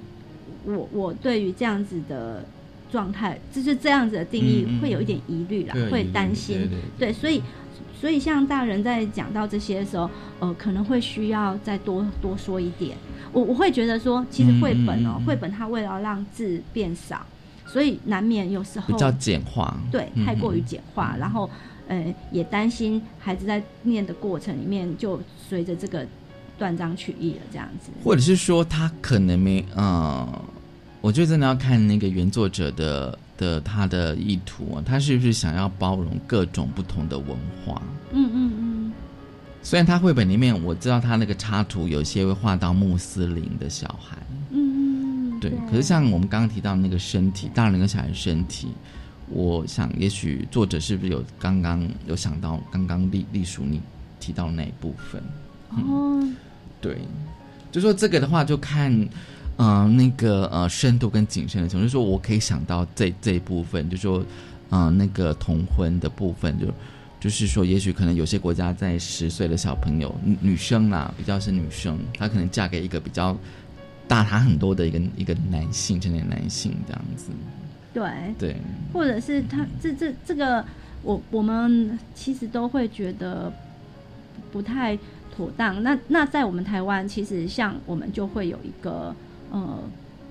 [0.65, 2.43] 我我对于这样子的
[2.91, 6.79] 状态，就是这样子的定义会有一点疑虑啦会担心对对。
[6.99, 7.41] 对，所以
[7.99, 12.97] 所以像大人在讲到这些的时候，呃，可能会需要再多多说一点。
[13.31, 17.25] 我我会觉得说，其实绘本哦嗯嗯嗯，绘本它为了让字变少，
[17.73, 21.49] 所以难免有时候比较简化，对，嗯太过于嗯简化，然后
[21.87, 26.05] 呃，也担心孩子在念的过程里面就随着这个
[26.57, 27.89] 断章取义了这样子。
[28.03, 30.41] 或者是说他可能没呃，
[31.01, 37.29] 我觉得真的要看那个原作者的的他的意图啊，他是不是想要包容各种不同的文
[37.65, 37.81] 化？
[38.11, 38.93] 嗯嗯嗯，
[39.63, 44.17] 虽然他绘本里面我知道他那个插图有些会画到穆斯林的小孩，
[44.51, 44.62] 嗯
[45.49, 48.67] 嗯，对，可是像我们刚刚提到那个身体，大人跟小孩的身体，
[49.29, 53.81] 我想也许作者是不是有刚刚有想到刚刚丽丽叔你
[54.19, 55.21] 提到那一部分？
[55.69, 56.23] 哦，
[56.79, 56.97] 对，
[57.71, 58.91] 就说这个的话，就看，
[59.57, 61.85] 嗯、那个呃深度跟谨慎的程度。
[61.85, 64.23] 就说我可以想到这这一部分，就说，
[64.69, 66.67] 嗯、那个同婚的部分，就
[67.19, 73.35] 就是说，也许可能有些国家在十岁的小朋友，女女生啦，比较是女生，她可能嫁给一个比较
[74.13, 77.31] 大他很多的一个一个男性，成年男性这样子。
[77.91, 78.03] 对
[78.37, 78.55] 对，
[78.93, 80.63] 或者是他这这这个，
[81.01, 83.51] 我我们其实都会觉得
[84.51, 84.95] 不太
[85.35, 85.81] 妥当。
[85.81, 89.15] 那那在我们台湾，其实像我们就会有一个
[89.49, 89.79] 呃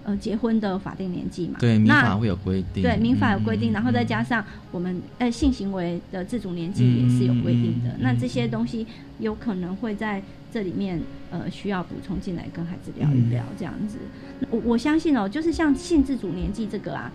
[0.04, 2.82] 呃结婚的法定年纪嘛，对，民那法会有规定。
[2.82, 7.94] 对，民法有规定，嗯然后再加上我们呃性行为的自主年纪也是有规定的。
[8.00, 8.86] 那这些东西
[9.18, 13.98] 有可能会在这里面呃需要补充进来，跟孩子聊一聊这样子。
[14.50, 17.10] 我我相信哦，就是像性自主年纪这个啊，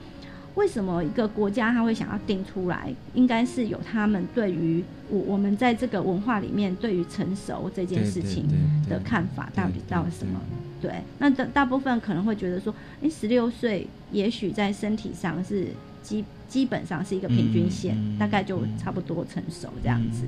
[0.57, 2.93] 为什么一个国家他会想要定出来？
[3.13, 8.45] 应该是有他们对于我我们在这个文化里面对于成熟这件事情
[8.89, 10.41] 的看法到底到底什么？
[10.81, 15.67] 对，那大大部分可能会觉得说，哎，十六岁也许在身体上是
[16.01, 20.23] 基基本上是一个平均线，嗯大概就差不多成熟这样子。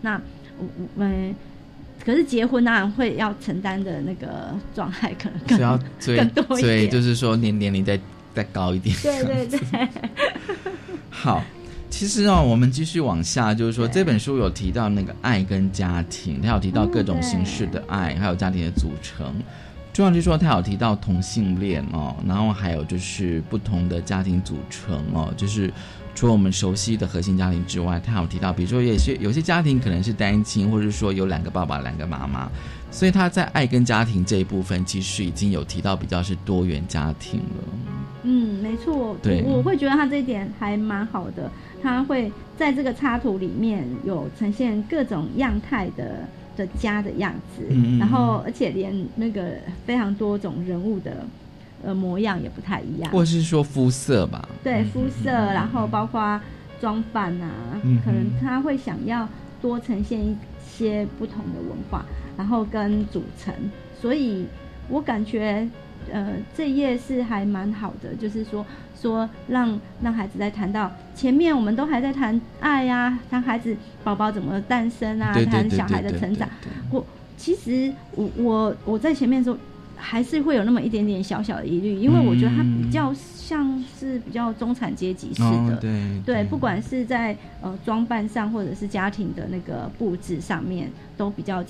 [0.00, 0.20] 那
[0.58, 1.34] 我我们。
[2.04, 5.56] 可是结婚当然会要承担的那个状态可能更
[6.16, 7.98] 更多一点，对，就是说年年龄再
[8.34, 8.96] 再高一点。
[9.02, 9.88] 对对对。
[11.08, 11.42] 好，
[11.88, 19.34] 其实哦，我们继续往下，就是说这本书有提到那个爱跟家庭，它有提到各种形式的爱，还有家庭的组成。
[19.92, 25.72] 重要就是说，他有提到同性恋哦，然后还有就是不同的家庭组成哦，就是
[26.14, 32.48] 除了我们熟悉的核心家庭之外，他有提到，比如说有些有些家庭可能是单亲，或者是说有两个爸爸、两个妈妈，
[32.90, 37.64] 所以他在爱跟家庭这一部分，其实已经有提到比较是多元家庭了。
[38.22, 41.50] 嗯，没错，对我我会觉得他这一点还蛮好的，
[41.82, 49.50] 他会在这个插图里面有呈现各种样态的的家的样子，嗯嗯嗯然后而且连那个
[49.84, 51.26] 非常多种人物的
[51.84, 56.40] 呃模样也不太一样，或者是说肤色吧，对肤色，然后包括
[56.80, 57.50] 装扮啊，
[57.82, 59.28] 嗯可能他会想要
[59.60, 62.04] 多呈现一些不同的文化，
[62.36, 63.52] 然后跟组成，
[64.00, 64.46] 所以
[64.88, 65.68] 我感觉
[66.12, 68.64] 呃这一页是还蛮好的，就是说
[69.00, 76.48] 说让让孩子在谈到前面我们都还在谈爱呀、谈孩子宝宝怎么诞生啊，谈小孩的成长，
[76.90, 77.04] 我
[77.36, 79.56] 其实我我我在前面的时候。
[80.06, 91.64] 还是会有那么一点点小小的疑虑，因为我觉得它比较像是比较中产阶级式的，哦对对，不管是在呃装扮上，或者是家庭的那个布置上面，都比较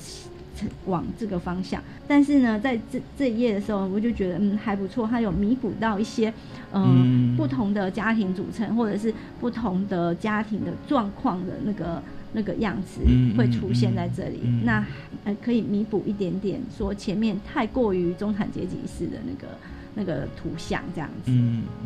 [0.86, 1.80] 往这个方向。
[2.08, 6.26] 但是呢，在这这一页的时候，我就觉得嗯还不错，它有弥补到一些
[6.72, 12.02] 呃、嗯不同的家庭组成，或者是不同的家庭的状况的那个。
[12.34, 14.86] 那个样子嗯会出现在这里，嗯嗯那
[15.24, 19.48] 呃可以弥补一点点，说前面太过于中产阶级式的那个
[19.94, 21.32] 那个图像这样子，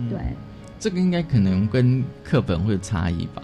[0.09, 0.19] 对，
[0.81, 3.43] 这个应该可能跟课本会有差异吧。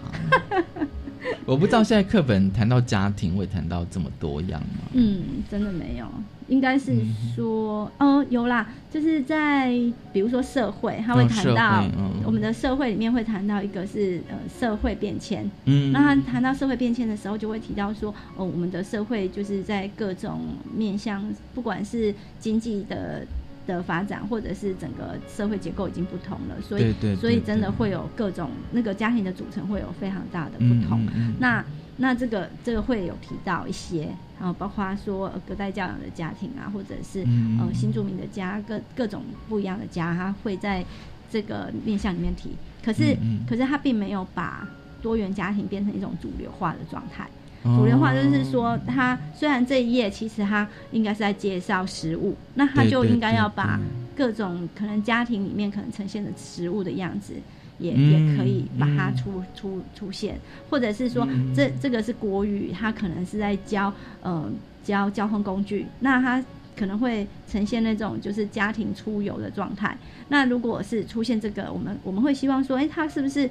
[1.45, 4.89] 我不知道现在课本谈到家庭会谈到这么多样吗？
[4.93, 6.05] 嗯，真的没有，
[6.47, 6.93] 应该是
[7.35, 9.69] 说，哦，有啦，就是在
[10.13, 11.83] 比如说社会，他会谈到、
[12.23, 20.41] 我们的社会里面会谈到一个是呃社会变迁，嗯那他谈到社会变迁的时候，就会提到说，哦，我们的社会就是在各种
[20.75, 21.23] 面向，
[21.53, 23.25] 不管是经济的。
[23.65, 31.05] 的发展，或者是整个社会结构已经不同了，所以所以真的会有各种那个家庭的组成会有非常大的不同。
[31.39, 31.63] 那
[31.97, 34.09] 那这个这个会有提到一些，
[34.39, 40.83] 然后包括说呃隔代教养的家庭啊，或者是嗯呃新住民的家，各各种不一样的家，他会在
[41.31, 42.51] 这个面向里面提。
[42.83, 43.17] 可是
[43.49, 44.67] 可是他并没有把
[45.01, 47.27] 多元家庭变成一种主流化的状态。
[47.65, 53.79] 哦主流化就是说，他虽然这一页其实他应该是在介绍食物，那它对对就应该要把
[54.15, 57.33] 各种可能家庭里面可能呈现的食物的样子，
[57.79, 59.15] 也、嗯也可以把它嗯。
[59.15, 60.39] 出出出现，
[60.69, 61.53] 或者是说嗯。
[61.55, 63.91] 这这个是国语，它可能是在教
[64.21, 64.49] 呃
[64.83, 66.43] 教交通工具，那它
[66.77, 69.97] 可能会呈现那种就是家庭出游的状态。
[70.27, 73.49] 那如果是出现这个，我们我们会希望说，哎，它是不是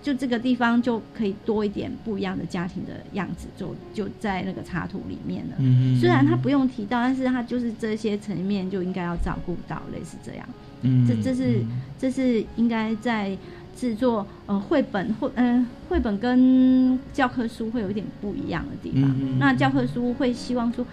[0.00, 5.56] 就这个地方就可以多一点不一样的家庭的样子，就就在那个插图里面了。
[6.00, 10.48] 虽然他不用提到，但是他就是这些层面就应该要照顾到，类似这样。
[10.82, 11.60] 嗯这这是
[11.98, 13.36] 这是应该在
[13.76, 19.38] 制作呃绘本或嗯、绘本跟教科书会有一点不一样的地方。
[19.38, 20.86] 那教科书会希望说，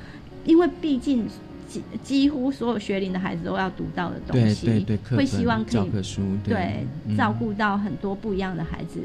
[0.43, 1.27] 因为毕竟
[1.75, 6.85] 几几乎所有学龄的孩子都要读到的东西，对对对课会希望可以本教科书对
[7.17, 8.99] 照顾到很多不一样的孩子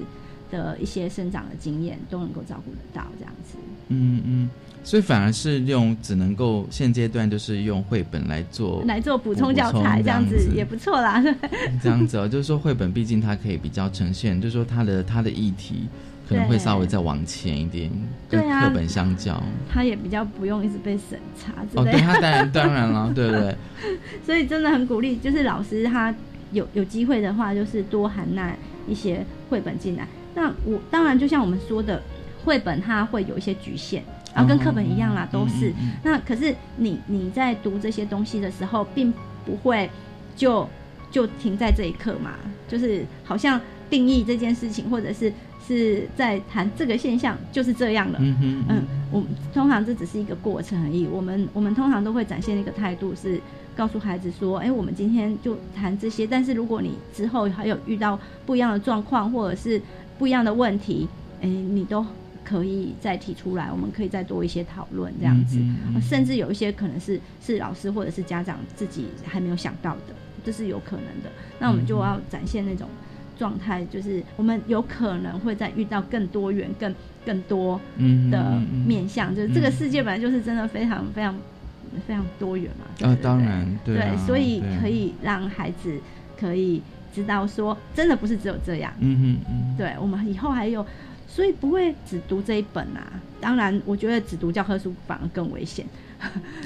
[0.50, 3.56] 的一些生长的经验都能够照顾得到这样子。
[3.88, 4.50] 嗯嗯，
[4.84, 11.20] 所以反而是用只能够现阶段就是用绘本来做来做补充教材，这样子也不错啦。
[11.82, 15.88] 这样子哦，就是说绘本毕竟它可以比较呈现，就是说它的它的议题
[16.30, 17.90] 可能会稍微再往前一点，
[18.28, 19.42] 跟课本相较。
[19.68, 23.56] 他也比较不用一直被审查之哦，对，他，当然当然了，对 不对？
[24.24, 26.14] 所以真的很鼓励，就是老师他
[26.52, 28.54] 有有机会的话，就是多含纳
[28.86, 30.06] 一些绘本进来。
[30.36, 32.00] 那我当然就像我们说的，
[32.44, 34.04] 绘本它会有一些局限。
[34.32, 35.70] 啊，跟课本一样啦，都是。
[35.80, 39.12] 嗯那可是你你在读这些东西的时候，并
[39.44, 39.90] 不会
[40.36, 40.68] 就
[41.10, 42.34] 就停在这一刻嘛，
[42.68, 43.60] 就是好像
[43.90, 45.32] 定义这件事情，或者是
[45.76, 48.18] 是在谈这个现象就是这样了。
[48.20, 51.06] 嗯哼嗯，我们通常这只是一个过程而已。
[51.06, 53.40] 我们我们通常都会展现一个态度，是
[53.76, 59.80] 告诉孩子说，哎、我们今天就谈这些，但是如果你之后还有遇到不一样的状况，或者是
[60.18, 61.06] 不一样的问题，
[61.40, 62.04] 哎、你都
[62.44, 65.56] 可以再提出来，我们可以再多一些讨论这样子。
[65.60, 70.14] 嗯嗯嗯甚至有一些可能是是老师或者是家长自己还没有想到的，
[70.44, 71.30] 这是有可能的。
[71.60, 72.88] 那我们就要展现那种
[73.40, 81.34] 状态，就是我们有可能会再遇到更多元、更更多嗯的嗯嗯面向，就是这个世界本来就是真的非常非常
[82.06, 82.84] 非常多元嘛。
[82.98, 85.98] 对啊当然对啊所以可以让孩子
[86.38, 86.82] 可以
[87.14, 88.92] 知道说，真的不是只有这样。
[89.00, 90.84] 嗯嗯嗯，对，我们以后还有，
[91.26, 93.10] 所以不会只读这一本啊。
[93.40, 95.86] 当然，我觉得只读教科书反而更危险。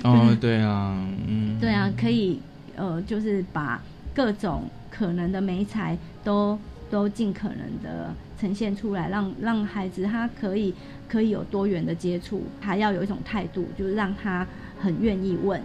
[0.03, 0.99] 哦， 对啊，
[1.29, 2.41] 嗯，对啊，可以
[2.77, 3.81] 呃，就是把
[4.15, 6.59] 各种可能的美材都
[6.91, 10.73] 都尽可能的呈现出来，让让孩子他可以
[11.09, 14.47] 可以有多元的接触，还要有一种态度，就是让他
[14.81, 15.61] 很愿意问，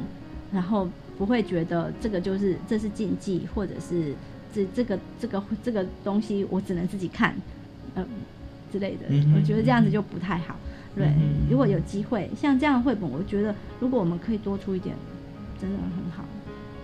[0.51, 4.13] 然后不会觉得这个就是这是禁忌，或者是
[4.53, 7.35] 这这个这个这个东西我只能自己看，
[7.95, 8.05] 呃
[8.71, 10.55] 之类的，我觉得这样子就不太好。
[10.95, 11.07] 对，
[11.49, 14.95] 如果有机会像这样的绘本，我觉得如果我们可以多出一点，
[15.61, 16.23] 真的很好。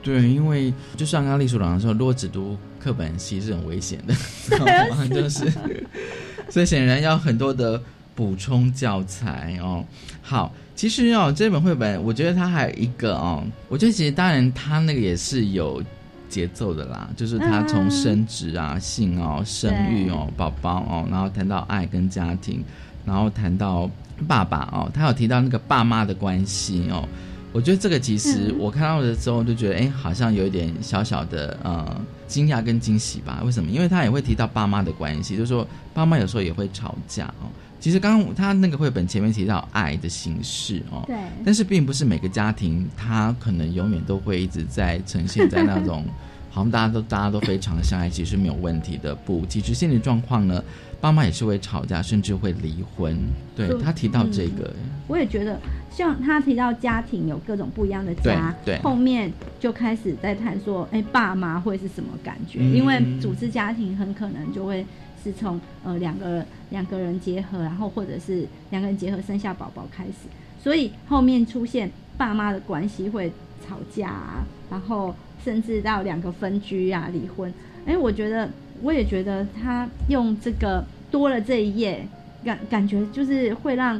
[0.05, 4.13] 对，因为就像刚刚丽书长说，如果只读课本其实是很危险的，
[4.45, 4.63] 知道
[4.95, 5.07] 吗？
[5.07, 5.51] 就是，
[6.47, 7.81] 所以显然要很多的
[8.13, 9.83] 补充教材哦。
[10.21, 15.81] 好，其实哦，这本绘本我觉得它还有一个哦，我觉得其实当然它那个也是有
[16.29, 22.63] 节奏的啦，就是它从嗯生殖啊、性哦、生育哦、宝宝哦，然后谈到爱跟家庭，
[23.03, 23.89] 然后谈到
[24.27, 27.09] 爸爸哦，他有提到那个爸妈的关系哦。
[27.55, 33.41] 我觉得这个其实嗯我看到的时候就觉得，哎、好像有一点小小的呃惊讶跟惊喜吧？
[33.45, 33.71] 为什么？
[33.71, 37.47] 因为他也会提到爸妈的关系，就是说爸妈有时候也会吵架哦。
[37.79, 46.03] 其实刚刚他那个绘本前面提到爱的形式哦，对但是并不是每个家庭他可能永远都会一直在呈现在那种
[46.51, 49.15] 好像大家都大家都非常相爱，其实没有问题的。
[49.15, 50.63] 不，其实现实状况呢，
[50.99, 53.17] 爸妈也是会吵架，甚至会离婚。
[53.55, 54.73] 对他提到这个，
[55.07, 55.59] 我也觉得，
[55.95, 59.31] 像他提到家庭有各种不一样的家，对对后面
[59.61, 62.59] 就开始在谈说，哎、爸妈会是什么感觉？
[62.59, 64.85] 嗯因为组织家庭很可能就会
[65.23, 70.27] 是从呃两个两个人结合，然后或者是两个人结合生下宝宝开始，
[70.61, 73.31] 所以后面出现爸妈的关系会
[73.65, 75.15] 吵架啊，然后
[75.45, 77.53] 甚至到两个分居啊、离婚。
[77.85, 78.49] 哎、我觉得
[78.81, 82.05] 我也觉得他用这个多了这一页，
[82.43, 83.97] 感感觉就是会让。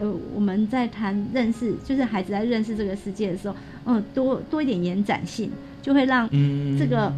[0.00, 3.54] 呃，我们在谈认识，就是孩子在认识这个世界的时候，
[3.86, 5.50] 嗯、多多一点延展性，
[5.82, 6.78] 就会让嗯。
[6.78, 7.12] 这个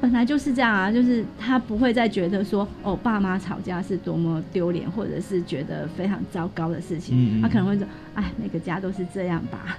[0.00, 7.16] 本来就是这样啊，就是他不会再觉得说哦，爸妈吵架是多么丢脸，或者是觉得非常糟糕的事情。
[7.16, 9.78] 嗯嗯他可能会说，哎，每个家都是这样吧，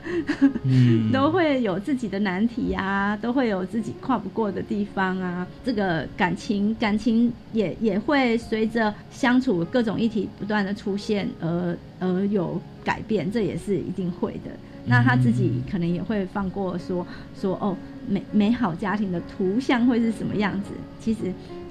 [0.63, 5.45] 嗯 都会有自己的难题啊，都会有自己跨不过的地方啊。
[5.63, 14.51] 这个感情感情也也会随着相处各种议题不断的出现而而有改变，这也是一定会的。
[14.87, 17.05] 那他自己可能也会放过说
[17.39, 17.75] 说哦，
[18.07, 20.69] 美美好家庭的图像会是什么样子？
[20.99, 21.19] 其实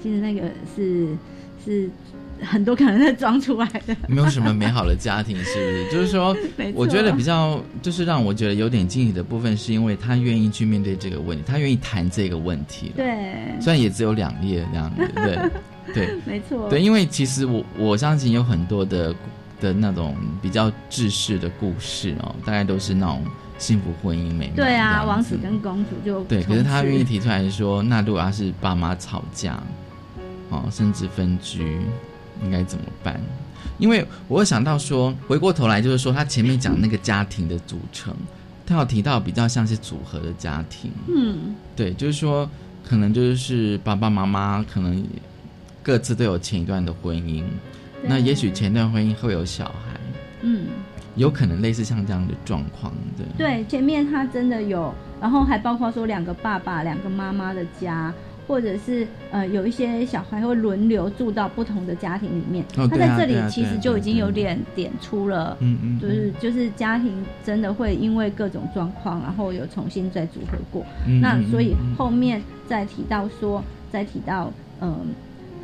[0.01, 1.07] 其实那个是
[1.65, 1.89] 是
[2.39, 3.95] 很多可能在装出来的。
[4.07, 5.89] 没有什么美好的家庭，是不是？
[5.91, 6.35] 就是说
[6.75, 12.93] 我觉得比较就是让我觉得有点惊喜的部分，是因为他愿意去面对这个问题，他愿意谈这个问题了。
[12.97, 15.51] 对，虽然也只有两页这样子，对
[15.93, 19.13] 对 没错，对，因为其实我我相信有很多的
[19.59, 23.23] 的那种比较制式的故事哦，大概都是那种
[23.57, 29.61] 幸福婚姻美满对啊，王子跟公主就对，可是他愿意提出来说，那如果要是爸妈吵架，
[30.49, 31.79] 哦，甚至分居，
[32.43, 33.19] 应该怎么办？
[33.79, 38.13] 因为我会想到说，回过头来就是说，他前面讲那个家庭的组成，
[38.65, 41.55] 他有提到比较像是组合的家庭，嗯。
[41.75, 42.49] 对，就是说
[42.83, 45.03] 可能就是爸爸妈妈可能
[45.83, 47.45] 各自都有前一段的婚姻，对
[48.03, 49.99] 那也许前段婚姻会有小孩，
[50.41, 50.65] 嗯。
[51.15, 53.25] 有可能类似像这样的状况，对。
[53.39, 58.13] 对，前面他真的有，然后还包括说两个爸爸、两个妈妈的家，
[58.47, 62.63] 或者是呃有一些小孩会轮流住到不同的家庭里面。
[62.77, 70.85] 哦他在这里其实就已经有点点出了，嗯嗯就是就是家庭真的会因为各种状况，然后有重新再组合过。
[71.07, 74.99] 嗯嗯那所以嗯嗯后面再提到说，再提到嗯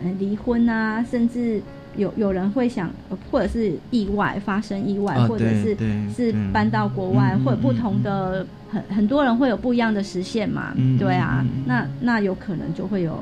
[0.04, 1.62] 呃离婚啊，甚至。
[1.96, 5.76] 有有人会想，呃或者是意外发生意外，哦或者是
[6.16, 13.18] 是搬到国外，或者不嗯同的很很多人会有不一样的实现嘛，嗯对啊，那那有可能就会有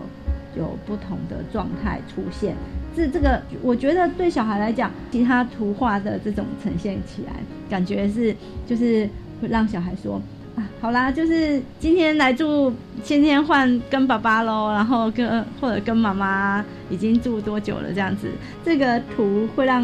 [0.57, 2.55] 有不同的状态出现。
[2.95, 7.31] 这这个，我觉得对小孩来讲，其他图画的这种呈现起来，
[7.69, 8.35] 感觉是
[8.67, 9.07] 就是
[9.41, 10.21] 会让小孩说
[10.55, 12.73] 啊，好啦，就是今天来住，
[13.03, 18.27] 今天换跟爸爸喽，然后跟或者跟妈妈已经住多久了这样子，
[18.65, 19.81] 这个图会让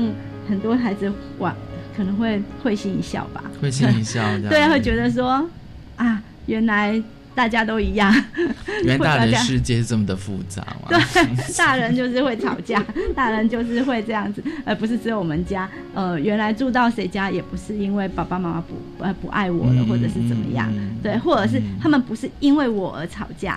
[0.50, 1.56] 很多孩子哇，
[1.96, 5.48] 可能会会心一笑吧，会心一笑对，会觉得说
[5.96, 7.02] 啊，原来
[7.38, 8.12] 大家都一样，
[8.84, 10.88] 原来大人世界是这么的复杂嘛？
[10.90, 11.00] 对，
[11.56, 12.84] 大人就是会吵架，
[13.14, 15.70] 大人就是会这样子，而不是只有我们家。
[15.94, 20.68] 呃，原来住到谁家也不是因为爸爸妈妈不呃不爱我了，嗯或者是怎么样，
[21.04, 23.56] 对，或者是他们不是因为我而吵架。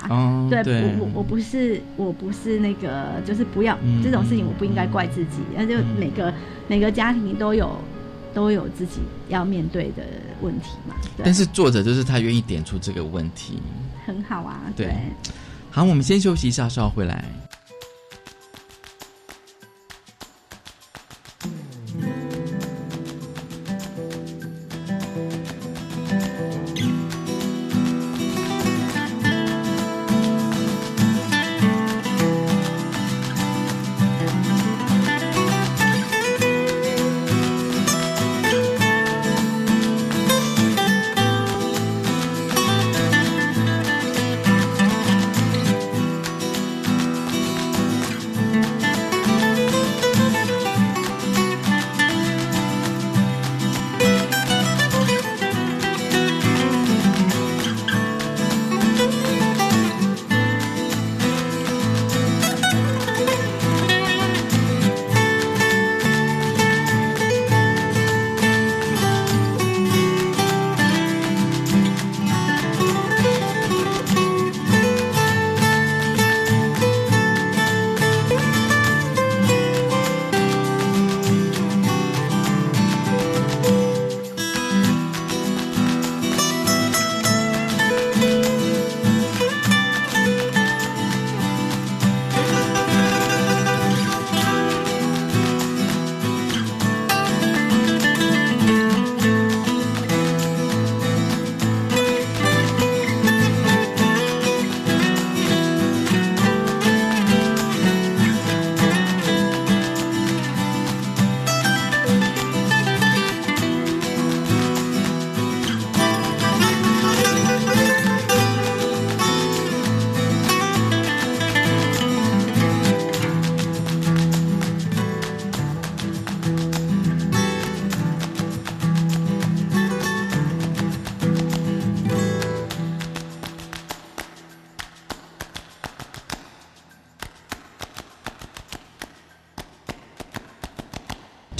[0.50, 5.38] 对，哦对我我我不是我不是那个，就是不要、嗯这种事情，我不应该怪自己。
[5.56, 6.30] 那就每个
[6.68, 7.74] 每个家庭都有
[8.34, 10.02] 都有自己要面对的
[10.41, 10.95] 问题嘛。
[11.22, 13.59] 但是作者就是他愿意点出这个问题。
[14.07, 14.97] 很好啊，对对
[15.70, 17.24] 好，我们先休息一下，稍后回来。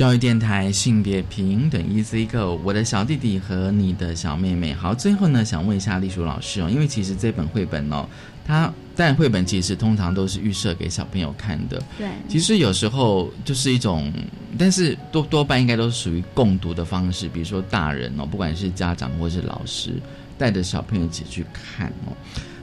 [0.01, 4.73] 教育电台性别平等 Easy Go，我的小弟弟和你的小妹妹。
[4.73, 8.09] 好，最后呢，想问一下丽淑老师哦，因为其实这本绘本哦，
[8.43, 11.79] 它但绘本其实通常都是预设给小朋友看的。
[11.99, 14.11] 对，其实有时候就是一种，
[14.57, 19.93] 但是多多半应该都是属于共读的方式，比如说大人哦，不管是家长或是老师，
[20.39, 22.17] 带着小朋友一起去看哦。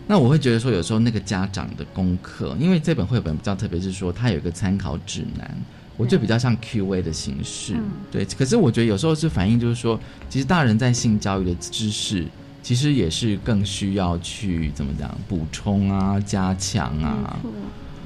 [0.08, 5.56] 那我会觉得说，有时候那个家长的功课，因为这本绘本比较特别，是说它有一个参考指南。
[5.98, 7.76] 我就比较像 Q&A 的形式，
[8.12, 8.24] 对。
[8.24, 12.24] 可是我觉得有时候是反映，就是说，其实大人在性教育的知识，
[12.62, 17.40] 其实也是更需要去怎么讲补充啊、加强啊。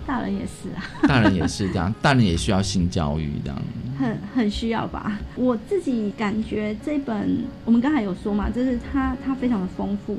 [0.07, 0.83] 大人也是啊。
[1.07, 3.61] 大人也是这样，大人也需要性教育这样。
[3.99, 5.19] 很很需要吧？
[5.35, 10.17] 我自己感觉这本，我们刚才有说嘛，就是它它非常的丰富。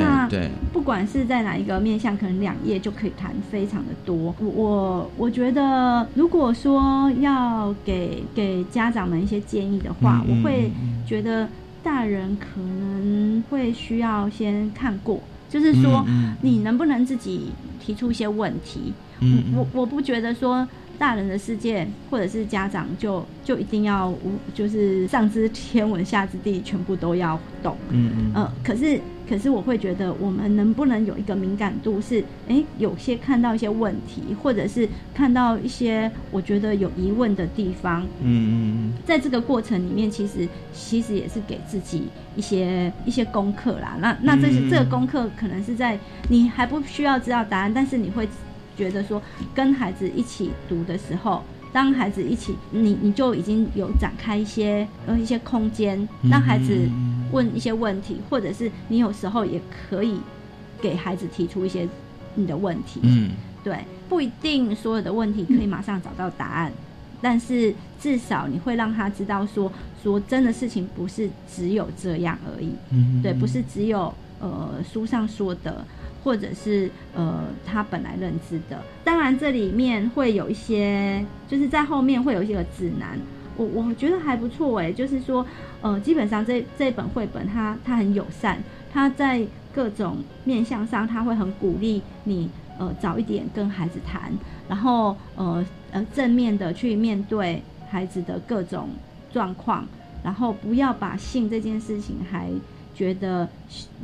[0.00, 4.34] 那对，不管是在哪一个面向，可能两页就可以谈非常的多。
[4.40, 10.70] 我我我觉得，如果说要给给家长们一些建议的话，我会
[11.06, 11.48] 觉得
[11.82, 16.04] 大人可能会需要先看过，就是说
[16.40, 18.92] 你能不能自己提出一些问题。
[19.54, 20.66] 我我不觉得说
[20.98, 27.76] 大人的世界或者是家长就就一定要无就是上知天文下知地全部都要懂。
[27.90, 28.32] 嗯嗯。
[28.34, 29.00] 呃，可是。
[29.28, 43.96] 可是我会觉得，我们能不能有一个敏感度，是诶，有些看到一些问题，或者是看到一些我觉得有疑问的地方，嗯嗯嗯在这个过程里面，其实其实也是给自己一些一些功课啦。
[44.00, 45.98] 那那这些这个功课可能是在
[46.28, 48.28] 你还不需要知道答案，但是你会
[48.76, 49.20] 觉得说，
[49.54, 51.42] 跟孩子一起读的时候。
[51.72, 56.88] 当孩子一起，你你就已经有展开一些呃一些空间，让孩子
[57.34, 59.60] 问一些问题，或者是你有时候也
[59.90, 60.18] 可以
[60.80, 61.88] 给孩子提出一些
[62.34, 63.00] 你的问题。
[63.02, 63.32] 嗯，
[63.62, 66.72] 对，不一定所有的问题可以马上找到答案，
[67.20, 69.70] 但是至少你会让他知道说
[70.02, 72.70] 说真的事情不是只有这样而已。
[72.90, 75.84] 嗯，对，不是只有呃书上说的。
[76.24, 83.18] 或者是呃，他本来认知的，当然这里面会有一些，就是在后面会有一些指南，
[83.56, 85.44] 我我觉得还不错哎，就是说，
[85.80, 88.58] 呃，基本上这这本绘本它它很友善，
[88.92, 94.32] 它在各种面向上，它会很鼓励你呃早一点跟孩子谈，
[94.68, 98.88] 然后呃呃正面的去面对孩子的各种
[99.32, 99.86] 状况，
[100.22, 102.48] 然后不要把性这件事情还。
[102.96, 103.48] 觉得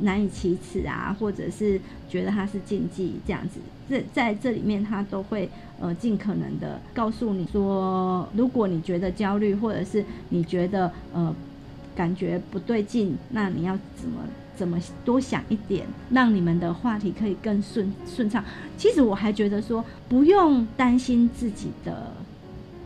[0.00, 5.48] 难以启齿啊，或者是觉得它是禁忌这样子，这在这里面它都会
[5.80, 11.34] 呃尽可能的告诉你说，如果你觉得焦虑，或者是你觉得呃
[11.96, 14.20] 感觉不对劲，那你要怎么
[14.56, 18.44] 怎么多想一点，让你们的话题可以更顺顺畅。
[18.76, 22.12] 其实我还觉得说，不用担心自己的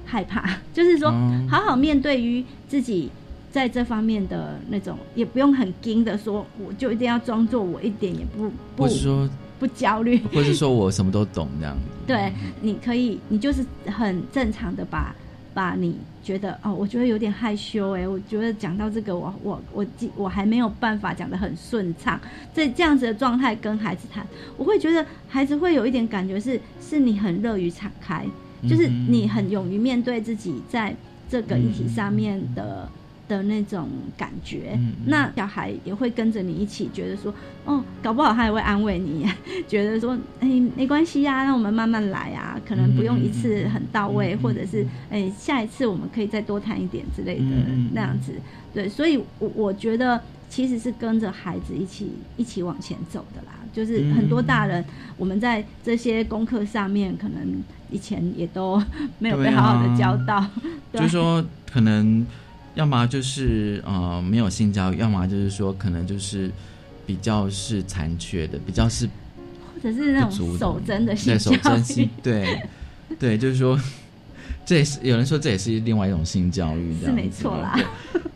[0.06, 1.10] 害怕， 就是说
[1.48, 3.10] 好好面对于自己。
[3.54, 11.76] 在这方面的那种，也不用很惊的说，我就一定要装作我一点也不不说不焦虑，或是说我什么都懂这样。
[12.06, 15.14] 对，你可以，你就是很正常的把
[15.54, 19.86] 把你觉得哦，我觉得有点害羞哎，我觉得讲到这个，我我我
[20.16, 22.20] 我还没有办法讲的很顺畅，
[22.52, 24.26] 在这样子的状态跟孩子谈，
[24.56, 28.26] 我会觉得孩子会有一点感觉是，是你很乐于敞开，
[28.68, 30.94] 就是你很勇于面对自己在
[31.30, 32.88] 这个议题上面的。
[33.36, 37.32] 的那种感觉，那小孩也会跟着你一起觉得说，
[37.64, 39.26] 哦，搞不好他也会安慰你，
[39.66, 47.44] 觉得说，哎，没关系呀，让我们慢慢来啊，可能不用一次很到位，或者是，哎，下一次我们可以再多谈一点之类的
[47.92, 48.32] 那样子。
[48.72, 53.52] 对，所以，我我觉得其实是跟着孩子一起一起往前走的啦。
[53.72, 54.84] 就是很多大人，
[55.16, 58.80] 我们在这些功课上面，可能以前也都
[59.18, 60.44] 没有被好好的教到。
[60.92, 62.24] 就是说，可能。
[62.74, 66.50] 要么就是呃没有性教育，要么就是说可能就是
[67.06, 72.62] 比较是残缺的，比较是或者是那种手真的性教育，对
[73.18, 73.80] 对，就是说
[74.66, 77.78] 这也是有人说这也是另外一种性教育，是没错啦。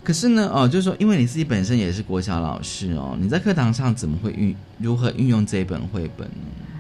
[0.05, 6.35] 可是呢，哦，就是说因为你自己本身也是国小老师哦，你在课堂上怎么会运如何运用这一本绘本呢？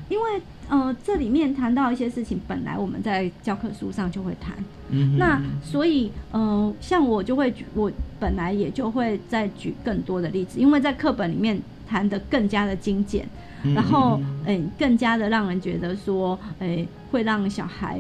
[0.08, 0.40] 因为。
[0.68, 4.54] 呃，这里面谈到一些事情，本来我们在教科书上就会谈，
[4.90, 7.90] 嗯，那所以呃，像我就会举，我
[8.20, 11.58] 本来也就会再举更多的例子，因为在课本里面
[11.88, 13.26] 谈的更加的精简，
[13.74, 17.98] 然后嗯，更加的让人觉得说，诶，会让小孩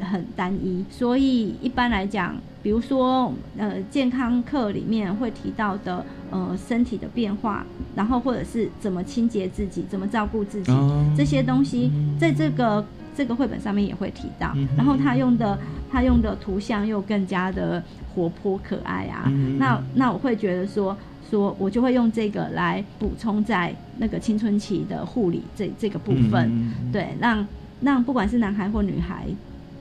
[0.00, 2.34] 很单一，所以一般来讲。
[2.60, 10.72] 比如说，呃，健康课里面会提到的，呃，身体的变化，然后或者是怎么清洁自己，怎么照顾自己，
[11.16, 12.84] 这些东西，在这个
[13.16, 15.56] 这个绘本上面也会提到，然后他用的
[15.90, 17.82] 他用的图像又更加的
[18.12, 19.22] 活泼可爱啊。
[19.28, 20.94] 嗯那那我会觉得说
[21.30, 27.46] 说我就会用这个来补充在那个青春期的护理这这个部分，嗯对，让
[27.80, 29.26] 让不管是男孩或女孩，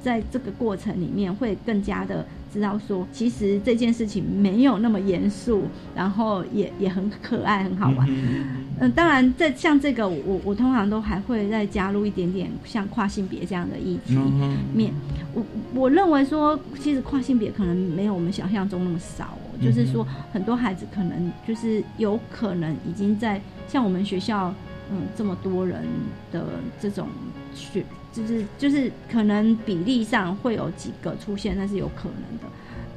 [0.01, 5.63] 在这个过程里面会更加的知道说，其实这件事情没有那么严肃，
[5.95, 8.07] 然后也也很可爱，很好玩。
[8.79, 14.93] 嗯，当然，在像这个，我我通常都还会再加入一点点像跨性别这样的议题嗯面。
[15.33, 15.43] 我
[15.73, 24.53] 我认为说，其实跨性别可能没有我们想象中那么少哦，就是说很多孩子可能就是有可能已经在像我们学校，
[24.91, 25.83] 嗯，这么多人
[26.31, 26.45] 的
[26.79, 27.07] 这种
[27.53, 27.83] 学，
[28.17, 32.47] 就是就是可能比例上会有几个出现，那是有可能的。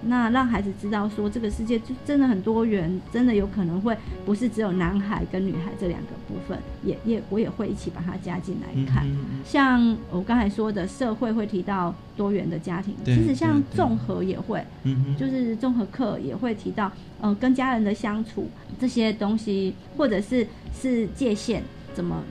[0.02, 3.94] 那让孩子知道说，这个世界就真的很多元，真的有可能会
[4.24, 9.06] 不是只有男孩跟女孩这两个部分，也也我也会一起把它加进来看。
[9.44, 16.90] 像我刚才说的，社会会提到多元的家庭，其实像综合也会，嗯就是综合课也会提到，
[17.20, 18.48] 呃，跟家人的相处
[18.80, 20.46] 这些东西，或者是
[20.80, 21.62] 是界限
[21.92, 22.22] 怎么。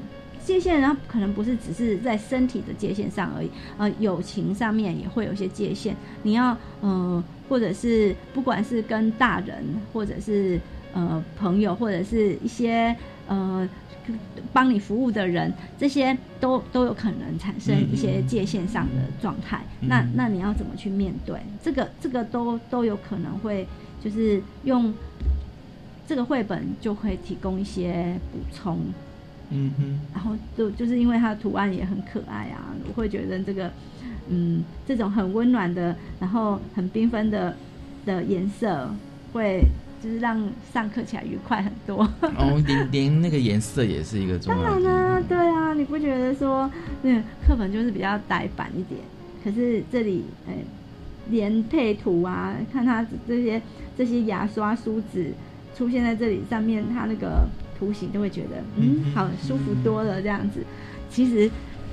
[0.49, 5.95] 界限，然后可能不是只是在身体的界限上而已，呃，友情上面也会有一些界限。
[6.23, 10.59] 你要，呃，或者是不管是跟大人，或者是
[10.93, 12.95] 呃朋友，或者是一些
[13.27, 13.69] 呃
[14.51, 19.61] 帮你服务的人，这些都都有可能产生一些界限上的状态。
[19.81, 21.39] 嗯那那你要怎么去面对？
[21.61, 23.67] 这个这个都都有可能会
[24.03, 24.91] 就是用
[26.07, 28.79] 这个绘本就会提供一些补充。
[29.51, 33.71] 嗯哼，然后就就是因为它的图案也很可爱啊，我会觉得这个，
[34.29, 37.55] 嗯，这种很温暖的，然后很缤纷的
[38.05, 38.89] 的颜色，
[39.33, 39.61] 会
[40.01, 40.41] 就是让
[40.71, 42.03] 上课起来愉快很多。
[42.21, 44.83] 哦，连连那个颜色也是一个重当要当。
[44.83, 46.69] 然啦、对啊，你不觉得说
[47.01, 49.01] 那个课本就是比较呆板一点，
[49.43, 50.53] 可是这里哎，
[51.29, 53.61] 连配图啊，看它这些
[53.97, 55.25] 这些牙刷、梳子
[55.75, 57.47] 出现在这里上面，它那个
[57.79, 60.59] 图形都会觉得嗯，好舒服多了这样子。
[61.09, 61.49] 其实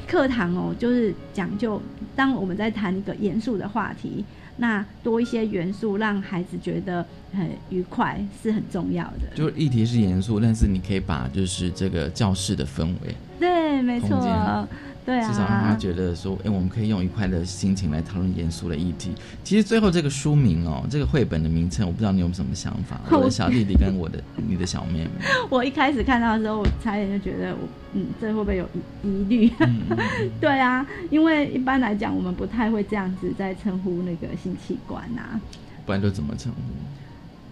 [0.06, 1.80] 课堂哦，就是讲究，
[2.14, 4.24] 当我们在谈一个严肃的话题，
[4.56, 9.34] 那多一些元素，让孩子觉得很愉快是很重要的。
[9.34, 14.68] 就是议题是严肃，但是你可以把就是这个教室的氛围，对，没错间，
[15.06, 19.12] 对啊，至少让他觉得说，哎、我们可以用愉快的心情来讨论严肃的议题。
[19.44, 23.00] 其实最后这个书名哦，这个绘本的名称，我不知道你有什么想法。
[23.16, 25.10] 我的小弟弟跟我的 你的小妹妹，
[25.48, 27.58] 我一开始看到的时候，我差点就觉得我，
[27.92, 28.68] 嗯，这会不会有
[29.04, 29.52] 疑疑虑？
[29.60, 29.80] 嗯
[30.40, 35.40] 对啊，因为一般来讲，我们不太会这样子在称呼那个性器官啊，
[35.86, 36.58] 不然就怎么称呼？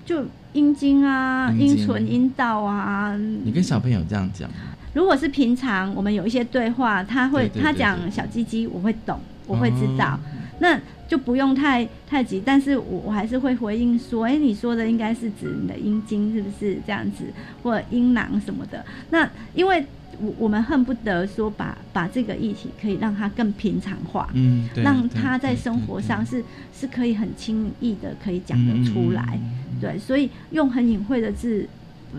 [0.04, 3.16] 就阴茎啊、阴唇、阴道啊。
[3.44, 4.56] 你跟小朋友这样讲吗？
[4.94, 10.20] 如果是平常我们有一些对话，他会他讲小鸡鸡，我会懂，我会知道，哦
[10.60, 12.40] 那就不用太太急。
[12.42, 17.24] 但是我我还是会回应说，哎、你说的应该是指你的阴茎是不是这样子，
[17.62, 18.84] 或者阴囊什么的？
[19.10, 19.84] 那因为
[20.20, 26.42] 我我们恨不得说把把这个议题可以让它更平常化，嗯对让对他在生活上是
[26.72, 31.68] 是可以很轻易的可以讲得出来，嗯对，所以用很隐晦的字。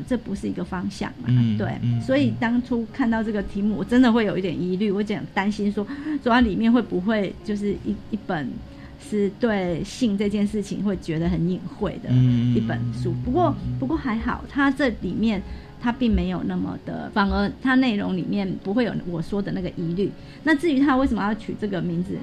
[0.07, 1.25] 这不是一个方向嘛？
[1.27, 5.85] 嗯对，嗯所以当初看到这个题目，我真的会有一点疑虑，我有点担心说，
[6.23, 8.49] 说它里面会不会就是一一本
[8.99, 13.13] 是对性这件事情会觉得很隐晦的嗯一本书。
[13.23, 15.41] 不过不过还好，它这里面
[15.81, 20.11] 它并没有那么的，反而它内容里面不会有我说的那个疑虑。
[20.43, 22.17] 那至于它为什么要取这个名字，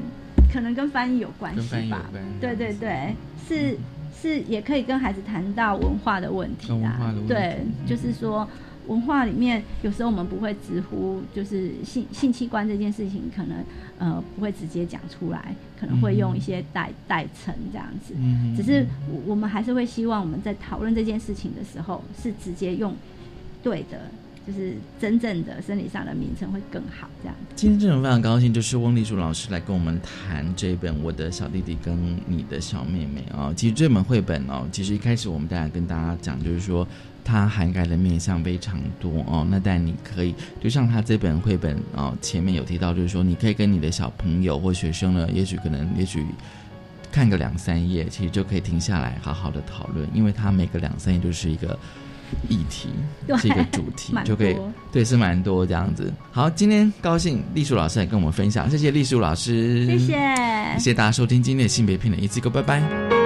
[0.53, 2.23] 可能跟翻译有关系吧关。
[2.41, 3.15] 对对对，
[3.47, 3.77] 是。
[4.23, 7.35] 是也可以跟孩子谈到文化的问题跟文化啊的问，题。
[7.35, 8.49] 对，就是说
[8.87, 13.59] 文化里面有时候我们不会直呼，就是性性器官这件事情，可能
[13.99, 18.15] 呃不会直接讲出来，可能会用一些代代称这样子。
[18.17, 22.95] 嗯只是我我们还是会希望我们在讨论这件事情的时候，是直接用
[23.63, 24.01] 对的，
[24.47, 27.37] 就是真正的生理上的名称会更好这样。
[27.55, 33.53] 今天真的非常高兴，就是翁丽珠老师来跟我们谈这一本《我的小弟弟跟你的小妹妹》啊。
[33.57, 36.87] 其实这本绘本哦，其实一开始我们大家跟大家讲，就是说
[37.25, 39.47] 它涵盖的面向非常多哦。
[39.51, 46.25] 那但你可以，就像他这本绘本哦，前面有提到，就是说你可以跟你的小朋友或学生呢，也许可能，也许。
[47.11, 51.79] 看个两三页，其实就可以停下来好好的讨论，因为它每个两三页就是一个
[52.49, 52.89] 议题，
[53.27, 54.57] 对是一个主题，就可以
[54.91, 56.13] 对是蛮多这样子。
[56.31, 63.22] 好，今天高兴丽树老师来跟我们分享，谢谢丽树老师，谢谢谢谢大家收听今天的性别平等一次购，拜拜。